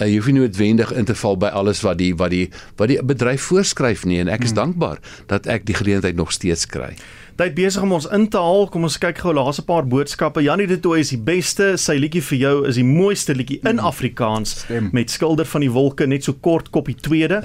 [0.02, 2.48] jy hoef nie noodwendig in te val by alles wat die wat die
[2.80, 4.62] wat die bedryf voorskryf nie en ek is hm.
[4.64, 6.96] dankbaar dat ek die geleentheid nog steeds kry.
[7.36, 8.70] Tyd besig om ons in te haal.
[8.72, 10.40] Kom ons kyk gou laaste paar boodskappe.
[10.40, 11.74] Janie de Tooy is die beste.
[11.76, 13.88] Sy liedjie vir jou is die mooiste liedjie in mm.
[13.90, 14.86] Afrikaans Stem.
[14.96, 17.42] met Skilder van die Wolke net so kort koppie tweede.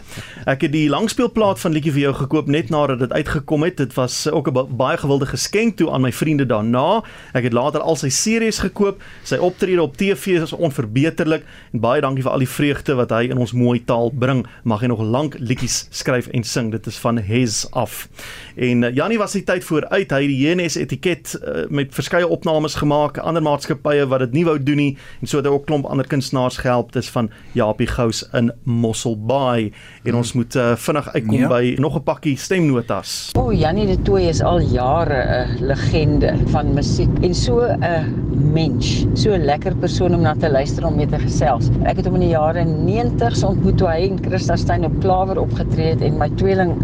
[0.47, 3.81] Ek het die langspeelplaat van liedjie vir jou gekoop net nadat dit uitgekom het.
[3.83, 7.03] Dit was ook 'n baie gewilde geskenk toe aan my vriende daarna.
[7.35, 9.03] Ek het later al sy series gekoop.
[9.25, 13.27] Sy optrede op TV is onverbeterlik en baie dankie vir al die vreugde wat hy
[13.27, 14.47] in ons mooi taal bring.
[14.63, 16.71] Mag hy nog lank liedjies skryf en sing.
[16.71, 18.09] Dit is van Hes af.
[18.55, 20.11] En uh, Janie was die tyd voor uit.
[20.11, 24.45] Hy het die JNS etiket uh, met verskeie opnames gemaak, ander maatskappye wat dit nie
[24.45, 24.91] wou doen nie
[25.21, 26.93] en so het hy ook klomp ander kunstenaars gehelp.
[26.93, 29.73] Dis van Japie Gous in Mosselbaai.
[30.05, 31.49] En ons moet uh, vinnig uitkom ja.
[31.49, 33.31] by nog 'n pakkie stemnotas.
[33.37, 38.53] O, oh, Janie de Tooy is al jare 'n legende van musiek en so 'n
[38.53, 41.69] mens, so 'n lekker persoon om na te luister om mee te gesels.
[41.85, 45.39] Ek het hom in die jare 90s ontmoet toe hy en Christa Steyn op Klawer
[45.41, 46.75] opgetree het en my tweeling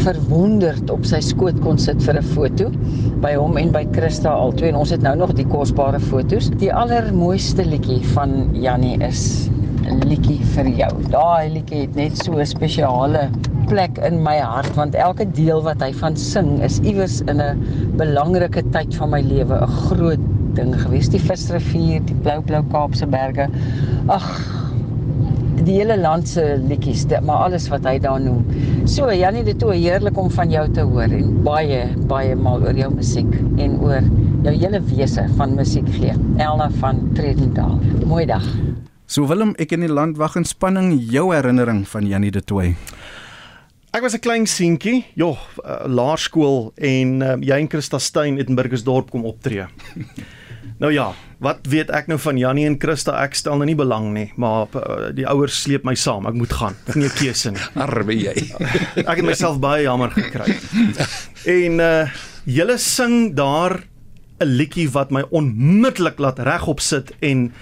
[0.00, 2.70] verwonderd op sy skoot kon sit vir 'n foto
[3.22, 6.50] by hom en by Christa albei en ons het nou nog die kosbare fotos.
[6.58, 9.48] Die allermooiste liedjie van Jannie is
[9.84, 10.92] 'n liedjie vir jou.
[11.10, 13.30] Daai liedjie het net so 'n spesiale
[13.68, 17.96] plek in my hart want elke deel wat hy van sing is iewers in 'n
[17.96, 20.20] belangrike tyd van my lewe 'n groot
[20.54, 21.08] ding gewees.
[21.08, 23.48] Die Visrivier, die blou blou Kaapse berge.
[24.08, 24.26] Ag,
[25.60, 28.42] die hele land se liedjies, maar alles wat hy daar noem.
[28.88, 32.76] So Janie de Tooy, heerlik om van jou te hoor en baie baie mal oor
[32.78, 34.02] jou musiek en oor
[34.42, 36.14] jou hele wese van musiek gee.
[36.42, 37.78] Elna van Tredendal.
[38.06, 38.46] Mooi dag.
[39.06, 42.74] So Willem, ek in die land wag in spanning jou herinnering van Janie de Tooy.
[43.92, 48.48] Ek was 'n klein seentjie, joh, uh, laerskool en uh, jy en Christa Steyn het
[48.48, 49.66] in Burgersdorp kom optree.
[50.82, 53.14] Nou ja, wat weet ek nou van Jannie en Christa?
[53.22, 56.26] Ek stel nou nie belang nie, maar uh, die ouers sleep my saam.
[56.26, 56.76] Ek moet gaan.
[56.86, 57.66] Ek het nie 'n keuse nie.
[57.84, 58.34] Arme jy.
[59.04, 60.58] ek het myself baie jammer gekry.
[61.62, 62.06] En uh
[62.44, 63.84] julle sing daar
[64.42, 67.52] 'n liedjie wat my onmiddellik laat regop sit en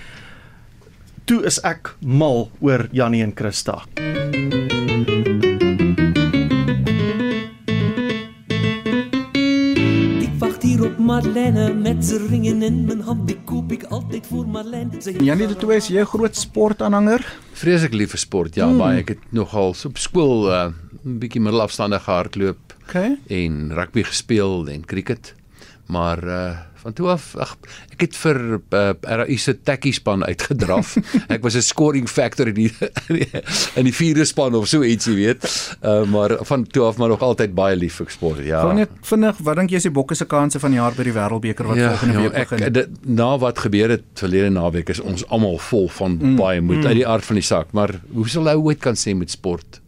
[1.24, 3.84] toe is ek mal oor Jannie en Christa.
[3.96, 4.69] Ik
[11.10, 13.26] Marlene met z'n ringen in mijn hand.
[13.26, 14.90] Die koop ik altijd voor Marlene.
[14.98, 17.38] Zij Janie de Toey is jy 'n groot sportaanhanger?
[17.52, 18.54] Vreeslik lief vir sport.
[18.54, 18.78] Ja, mm.
[18.78, 23.18] baie ek het nogal so op skool 'n uh, bietjie middelafstandige hardloop Okay.
[23.26, 25.34] en rugby gespeel en cricket.
[25.86, 27.56] Maar uh van toe af ag
[27.94, 30.96] ek het vir uh, RAI se tekkie span uitgedraf.
[31.34, 32.72] ek was 'n scoring factor in die
[33.78, 35.48] in die vierde span of so iets, jy weet.
[35.82, 38.44] Uh maar van toe af maar nog altyd baie lief vir sport.
[38.44, 38.62] Ja.
[38.64, 41.06] Gou net vinnig, wat dink jy is die Bokke se kanse van die jaar by
[41.06, 42.72] die Wêreldbeker wat volgende week ek, begin?
[42.72, 46.82] dit, na wat gebeur het verlede naweek is ons almal vol van mm, baie moed
[46.82, 46.86] mm.
[46.86, 49.79] uit die aard van die saak, maar hoe sal hy ooit kan sê met sport?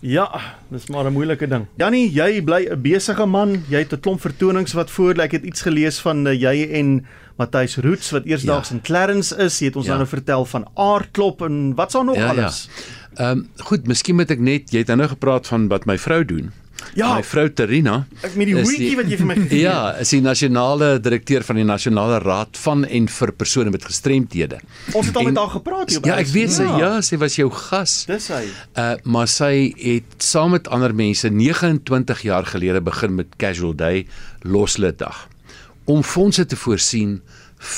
[0.00, 1.66] Ja, dis maar 'n moeilike ding.
[1.76, 3.64] Jannie, jy bly 'n besige man.
[3.68, 5.22] Jy het 'n klomp vertonings wat voor lê.
[5.22, 7.06] Ek het iets gelees van uh, jy en
[7.36, 8.74] Matthys Roots wat eersdaags ja.
[8.74, 9.58] in Clarence is.
[9.58, 9.92] Jy het ons Ja.
[9.92, 9.98] ja.
[9.98, 12.42] nou vertel van Aardklop en wat sal nog Ja, ja.
[12.42, 12.68] alles?
[13.14, 16.24] Ehm um, goed, miskien moet ek net jy het nou gepraat van wat my vrou
[16.24, 16.52] doen.
[16.94, 17.14] Ja.
[17.16, 19.64] My vrou Terina Ek met die is hoetjie wat jy vir my gegee het.
[19.68, 24.60] Ja, is die nasionale direkteur van die nasionale raad van en vir persone met gestremthede.
[24.92, 27.18] Ons het al En- met haar gepraat hier op Ja, ek weet sy ja, sy
[27.20, 28.04] was jou gas.
[28.08, 28.44] Dis hy.
[28.78, 34.06] Uh maar sy het saam met ander mense 29 jaar gelede begin met Casual Day
[34.42, 35.26] Loslitdag
[35.88, 37.18] om fondse te voorsien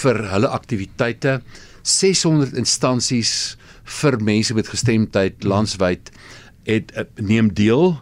[0.03, 1.41] vir hulle aktiwiteite
[1.83, 3.57] 600 instansies
[4.01, 6.11] vir mense met gestremdheid landwyd
[6.69, 7.97] het uh, neem deel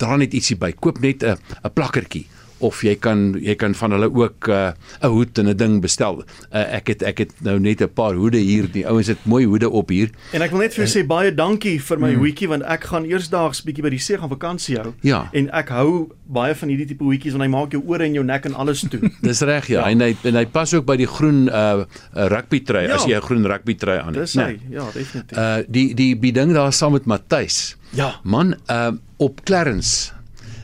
[0.00, 0.72] dra net ietsie by.
[0.72, 2.26] Koop net 'n 'n plakkertjie
[2.60, 6.22] of jy kan jy kan van hulle ook 'n uh, hoed en 'n ding bestel.
[6.52, 8.70] Uh, ek het ek het nou net 'n paar hoede hier.
[8.72, 10.10] Die ouens het mooi hoede op hier.
[10.32, 13.04] En ek wil net vir jou sê baie dankie vir my hoetjie want ek gaan
[13.04, 14.92] eersdaags bietjie by die see gaan vakansie hou.
[15.02, 15.28] Ja.
[15.32, 18.24] En ek hou baie van hierdie tipe hoetjies want hy maak jou ore en jou
[18.24, 19.00] nek en alles toe.
[19.22, 19.80] Dis reg ja.
[19.80, 19.90] ja.
[19.90, 22.94] En hy en hy pas ook by die groen uh, rugby trui Ja.
[22.94, 24.24] as jy 'n groen rugby trui aan het.
[24.24, 24.58] Dis hy.
[24.70, 25.38] Ja, definitief.
[25.38, 27.76] Uh die die die ding daar saam met Matthys.
[27.90, 28.20] Ja.
[28.24, 30.12] Man, uh op Clarence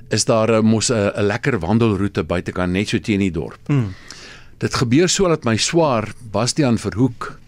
[0.09, 3.69] is daar uh, mos 'n 'n lekker wandelroete buitekant net so teen die dorp.
[3.69, 3.95] Mm.
[4.59, 7.39] Dit gebeur so dat my swaar Bastian Verhoek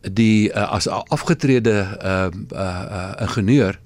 [0.00, 3.78] die uh, as afgetrede uh uh, uh ingenieur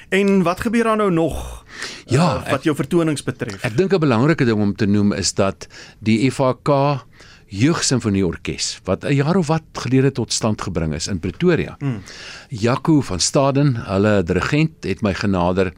[0.09, 1.65] En wat gebeur dan nou nog?
[2.09, 3.61] Ja, uh, wat jou vertonings betref.
[3.63, 5.67] Ek dink 'n belangrike ding om te noem is dat
[5.99, 6.69] die FHK
[7.49, 11.75] Jeugsimfonieorkes wat 'n jaar of wat gelede tot stand gebring is in Pretoria.
[11.79, 12.01] Mm.
[12.49, 15.73] Jaco van Staden, hulle dirigent het my genader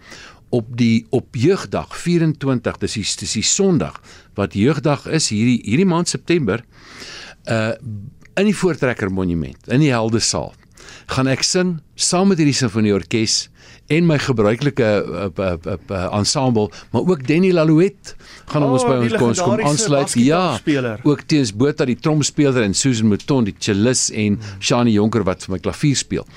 [0.51, 4.01] op die op jeugdag 24 dis die dis die Sondag
[4.35, 6.63] wat jeugdag is hierdie hierdie maand September
[7.49, 7.73] uh
[8.39, 10.53] in die Voortrekker Monument in die Heldesaal
[11.11, 13.49] gaan ek sing saam met hierdie simfonieorkes
[13.87, 18.15] en my gebruikelike uh, uh, uh, uh, ensemble, maar ook Danny Lalouet
[18.45, 20.13] gaan Oh, ons by die ons kom, kom aansluit.
[20.21, 20.59] Ja,
[21.03, 25.57] ook teens Botha die tromspeler en Susan Mouton die cellist en Shani Jonker wat vir
[25.57, 26.27] my klavier speel.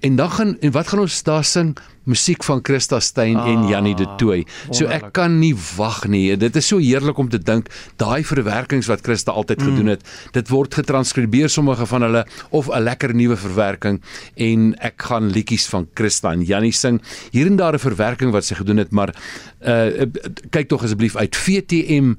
[0.00, 1.76] En dan gaan en wat gaan ons daar sing?
[2.06, 4.44] Musiek van Christa Steyn ah, en Jannie de Tooy.
[4.70, 6.36] So ek kan nie wag nie.
[6.38, 9.70] Dit is so heerlik om te dink daai verwerkings wat Christa altyd mm.
[9.70, 14.00] gedoen het, dit word getranskribeer sommige van hulle of 'n lekker nuwe verwerking
[14.36, 17.02] en ek gaan liedjies van Christa en Jannie sing.
[17.30, 19.14] Hier en daar 'n verwerking wat sy gedoen het, maar
[19.60, 20.06] uh
[20.50, 22.14] kyk tog asseblief uit VTM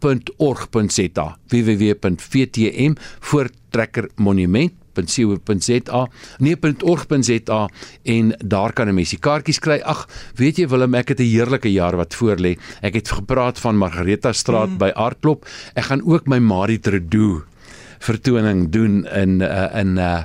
[0.00, 4.72] www.vtm.org.za www.vtm voortrekker monument
[5.06, 7.68] .co.za nee .org.za
[8.02, 9.80] en daar kan 'n mens die kaartjies kry.
[9.84, 12.58] Ag, weet jy Willem, ek het 'n heerlike jaar wat voorlê.
[12.82, 14.78] Ek het gepraat van Margareta Straat mm.
[14.78, 15.46] by Aardklop.
[15.74, 17.44] Ek gaan ook my Marie Tredo
[17.98, 20.22] vertoning doen in uh, in uh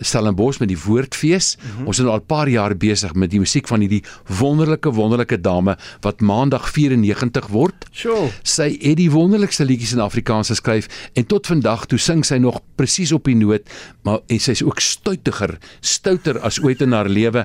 [0.00, 1.56] Stellenbosch met die Woordfees.
[1.56, 1.86] Mm -hmm.
[1.86, 4.04] Ons is al 'n paar jaar besig met die musiek van hierdie
[4.38, 7.86] wonderlike wonderlike dame wat maandag 94 word.
[7.90, 8.30] Sure.
[8.42, 12.60] Sy het die wonderlikste liedjies in Afrikaans geskryf en tot vandag toe sing sy nog
[12.76, 13.62] presies op die noot,
[14.02, 17.44] maar en sy's ook stoutiger, stouter as ooit in haar lewe.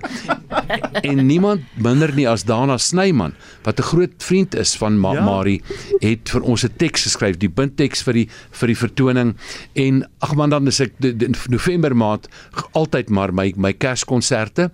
[1.09, 3.33] en niemand minder nie as Dana Snyman
[3.63, 5.23] wat 'n groot vriend is van Ma ja.
[5.23, 5.61] Marie
[5.99, 9.35] het vir ons 'n teks geskryf, die bintteks vir die vir die vertoning
[9.73, 12.27] en ag man dan is ek die November maand
[12.71, 14.71] altyd maar my my Kerskonserte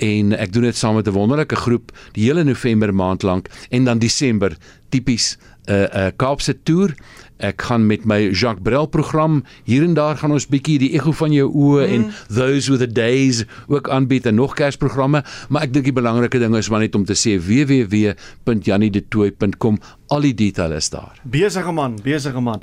[0.00, 3.84] en ek doen dit saam met 'n wonderlike groep die hele November maand lank en
[3.84, 4.56] dan Desember
[4.88, 6.94] tipies 'n uh, 'n uh, Kaapse toer.
[7.40, 11.12] Ek gaan met my Jacques Brel program hier en daar gaan ons bietjie die ego
[11.12, 11.92] van jou oë mm.
[11.94, 16.38] en those with the days ook aanbied en nog Kersprogramme, maar ek dink die belangrike
[16.38, 21.20] ding is maar net om te sê www.jannydetoy.com al die detail is daar.
[21.24, 22.62] Besige man, besige man.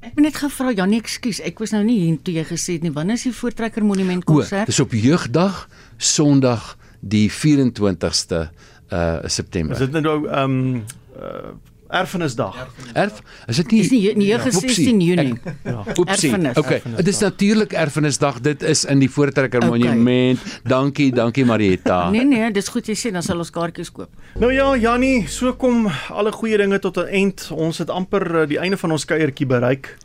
[0.00, 2.84] Ek het net gevra Janie, ekskuus, ek was nou nie hier toe jy gesê het
[2.86, 2.92] nie.
[2.94, 4.70] Wanneer is die Voortrekker Monument konsert?
[4.70, 5.66] Dis op Jeugdag,
[6.00, 8.46] Sondag die 24ste
[8.90, 9.76] uh September.
[9.76, 10.86] Is dit nou ehm um,
[11.20, 11.52] uh
[11.90, 12.54] Erfenisdag.
[12.94, 13.22] Erf?
[13.46, 13.80] Is dit nie?
[13.82, 15.34] Dis nie 16 Junie.
[15.64, 15.82] Ja.
[15.98, 16.32] Oepsie.
[16.54, 16.82] Okay.
[16.96, 18.40] Dit is natuurlik Erfenisdag.
[18.40, 19.70] Dit is in die Voortrekker okay.
[19.70, 20.60] Monument.
[20.64, 21.98] Dankie, dankie Marietta.
[22.14, 24.10] Nee nee, dis goed jy sê, dan sal ons kaartjies koop.
[24.38, 27.48] Nou ja, Jannie, so kom alle goeie dinge tot 'n eind.
[27.50, 29.96] Ons het amper die einde van ons kuiertjie bereik.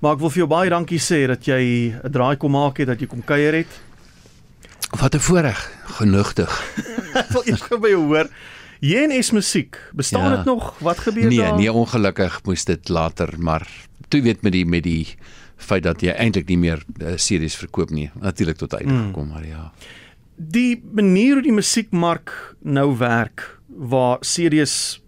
[0.00, 2.86] Maar ek wil vir jou baie dankie sê dat jy 'n draai kom maak het,
[2.86, 3.80] dat jy kom kuier het.
[4.96, 5.58] Wat 'n voorreg,
[5.98, 6.50] genugtig.
[7.20, 8.28] ek wil eers gou by jou hoor.
[8.80, 10.44] JNS musiek, bestaan dit ja.
[10.44, 10.78] nog?
[10.78, 11.56] Wat gebeur nee, daar?
[11.56, 13.66] Nee, nee, ongelukkig moes dit later, maar
[14.08, 15.06] toe weet met die met die
[15.56, 18.10] feit dat jy eintlik nie meer uh, series verkoop nie.
[18.20, 19.06] Natuurlik tot uit hmm.
[19.08, 19.72] gekom, maar ja.
[20.36, 25.00] Die manier hoe die musiekmark nou werk waar series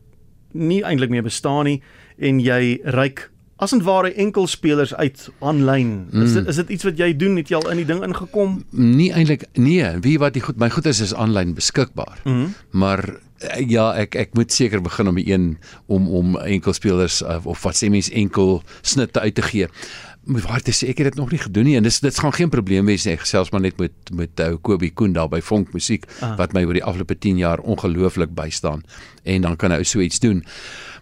[0.53, 1.79] nie eintlik meer bestaan nie
[2.19, 3.29] en jy ryk
[3.61, 6.09] as en ware enkelspelers uit aanlyn.
[6.11, 6.23] Mm.
[6.25, 7.37] Is dit is dit iets wat jy doen?
[7.37, 8.61] Het jy al in die ding ingekom?
[8.73, 12.23] Nie eintlik nee, wie wat die goed my goed is is aanlyn beskikbaar.
[12.25, 12.55] Mm.
[12.71, 13.19] Maar eh,
[13.69, 17.79] ja, ek ek moet seker begin om die een om om enkelspelers of, of wat
[17.79, 19.69] sê mens enkel snitte uit te gee.
[20.29, 22.35] Maar waar dit sê ek het dit nog nie gedoen nie en dis dit gaan
[22.37, 23.17] geen probleem wees nie.
[23.17, 26.37] Ek gesels maar net met met ou uh, Kobie Koen daar by Vonk Musiek ah.
[26.41, 28.85] wat my oor die afgelope 10 jaar ongelooflik bystaan
[29.25, 30.45] en dan kan hy so iets doen.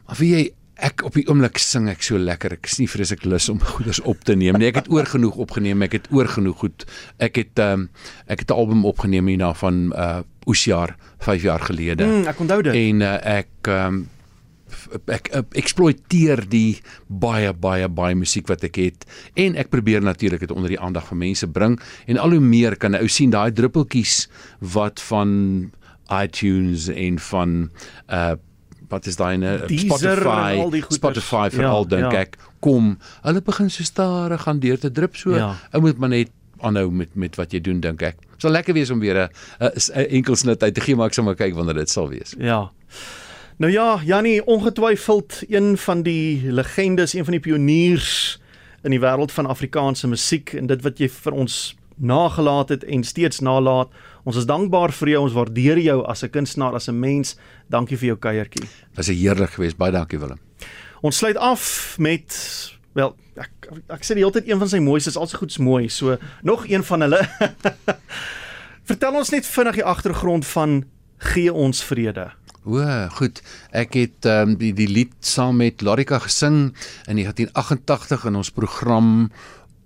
[0.06, 0.44] Maar wie jy
[0.78, 2.56] ek op die oomblik sing ek so lekker.
[2.58, 4.70] Ek is nie vreeslik lus om goeders op te neem nie.
[4.70, 5.82] Ek het oor genoeg opgeneem.
[5.86, 6.86] Ek het oor genoeg goed.
[7.18, 7.88] Ek het ehm um,
[8.26, 12.06] ek het 'n album opgeneem hierna van uh Oesjaar 5 jaar gelede.
[12.06, 12.74] Mm, ek onthou dit.
[12.74, 14.06] En uh, ek ehm um,
[15.06, 20.40] ek, ek eksploiteer die baie baie baie musiek wat ek het en ek probeer natuurlik
[20.44, 23.52] dit onder die aandag van mense bring en al hoe meer kan ou sien daai
[23.52, 24.28] druppeltjies
[24.74, 25.72] wat van
[26.12, 27.56] iTunes en van
[28.08, 28.36] uh
[28.88, 32.24] wat is daai nou Spotify Spotify vir ja, al dink ja.
[32.26, 32.96] ek kom.
[33.22, 35.54] Hulle begin so stadig gaan deur te drup so ja.
[35.72, 36.32] ou moet maar net
[36.64, 38.18] aanhou met met wat jy doen dink ek.
[38.38, 39.28] Sal lekker wees om weer
[39.60, 42.34] 'n enkel snit uit te gee maar ek sal maar kyk wanneer dit sal wees.
[42.38, 42.70] Ja.
[43.58, 48.38] Nou ja Jannie ongetwyfeld een van die legendes een van die pioniers
[48.82, 53.04] in die wêreld van Afrikaanse musiek en dit wat jy vir ons nagelaat het en
[53.04, 53.88] steeds nalat.
[54.24, 55.22] Ons is dankbaar vir jou.
[55.22, 57.36] Ons waardeer jou as 'n kunstenaar, as 'n mens.
[57.68, 58.68] Dankie vir jou kuiertjie.
[58.94, 59.76] Was 'n heerlik geweest.
[59.76, 60.38] Baie dankie Willem.
[61.00, 62.34] Ons sluit af met
[62.92, 63.50] wel ek
[63.88, 65.88] ek sê die hele tyd een van sy mooistes, al so goeds mooi.
[65.88, 67.28] So nog een van hulle.
[68.90, 70.84] Vertel ons net vinnig die agtergrond van
[71.18, 72.30] gee ons vrede.
[72.68, 72.84] O,
[73.16, 73.40] goed.
[73.72, 76.74] Ek het ehm um, die die lied saam met Larika gesing
[77.08, 79.30] in 1988 in ons program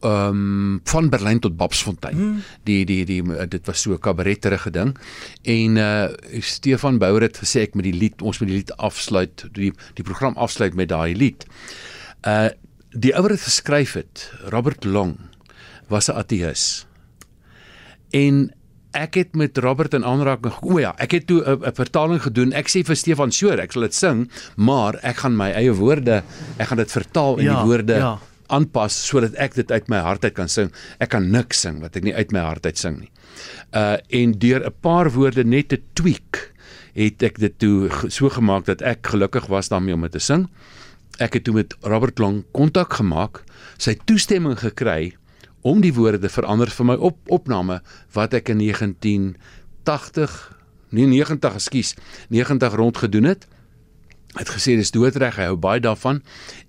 [0.05, 2.16] um, van Berlyn tot Babsfontein.
[2.16, 2.42] Hmm.
[2.66, 4.96] Die die die dit was so 'n kabaretterige ding.
[5.42, 6.09] En uh
[6.40, 10.05] Stefan Bouwer het gesê ek met die lied ons met die lied afsluit, die die
[10.05, 11.46] program afsluit met daai lied.
[12.26, 12.48] Uh
[12.92, 15.16] die ouer het geskryf het, Robert Long
[15.88, 16.86] was 'n ateïs.
[18.11, 18.53] En
[18.90, 22.53] ek het met Robert in aanraking o ja, ek het toe 'n vertaling gedoen.
[22.53, 26.22] Ek sê vir Stefan Soor, ek sal dit sing, maar ek gaan my eie woorde,
[26.59, 28.18] ek gaan dit vertaal in ja, die woorde ja
[28.53, 30.70] aanpas sodat ek dit uit my hart uit kan sing.
[31.03, 33.11] Ek kan niks sing wat ek nie uit my hart uit sing nie.
[33.72, 36.53] Uh en deur 'n paar woorde net te tweak
[36.94, 40.48] het ek dit toe so gemaak dat ek gelukkig was daarmee om dit te sing.
[41.18, 43.44] Ek het toe met Robert Long kontak gemaak,
[43.78, 45.16] sy toestemming gekry
[45.62, 47.80] om die woorde te verander vir my op opname
[48.12, 50.59] wat ek in 1980
[50.92, 51.94] nee 90 ekskuus
[52.28, 53.46] 90 rond gedoen het.
[54.33, 56.22] Het gesê dis doodreg, hy hou baie daarvan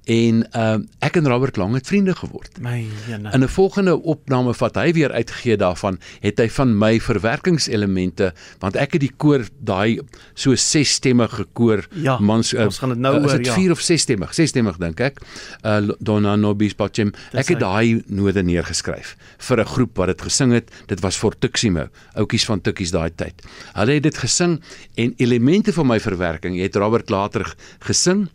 [0.04, 2.58] en uh, ek en Robert Lang het vriende geword.
[2.62, 3.32] My jene.
[3.32, 8.76] In 'n volgende opname wat hy weer uitgegee daarvan, het hy van my verwerkingselemente, want
[8.76, 10.02] ek het die koor daai
[10.34, 13.54] so sesstemmige koor Ja, mans uh, ons gaan dit nou uh, is oor, ja.
[13.54, 15.22] vier of sesstemmig, sesstemmig dink ek.
[15.64, 17.14] Uh Donna Nobis Pachem.
[17.32, 20.72] Ek het daai node neergeskryf vir 'n groep wat dit gesing het.
[20.88, 23.42] Dit was vir Tuximo, oudjies van Tukkies daai tyd.
[23.74, 24.62] Hulle het dit gesing
[24.96, 28.28] en elemente van my verwerking het Robert later gesing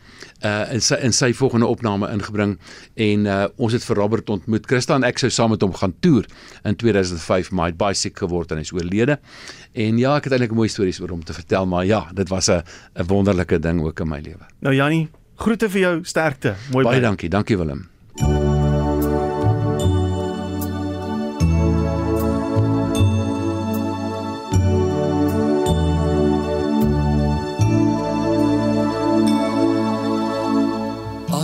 [0.44, 2.58] uh in sy in sy volgende opname ingebring
[2.94, 4.66] en uh ons het vir Robert ontmoet.
[4.66, 6.26] Christa en ek sou saam met hom gaan toer
[6.64, 9.18] in 2005, maar hy het baie siek geword en hy is oorlede.
[9.74, 12.48] En ja, ek het eintlik mooi stories oor hom te vertel, maar ja, dit was
[12.48, 12.62] 'n
[12.96, 14.46] 'n wonderlike ding ook in my lewe.
[14.60, 16.54] Nou Jannie, groete vir jou, sterkte.
[16.72, 17.08] Mooi Baie bly.
[17.08, 17.88] dankie, dankie Willem.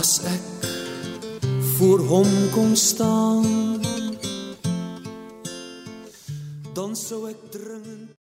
[0.05, 0.64] As ek
[1.76, 3.80] voor hom kon staan.
[6.76, 8.03] Dan sou ek dringend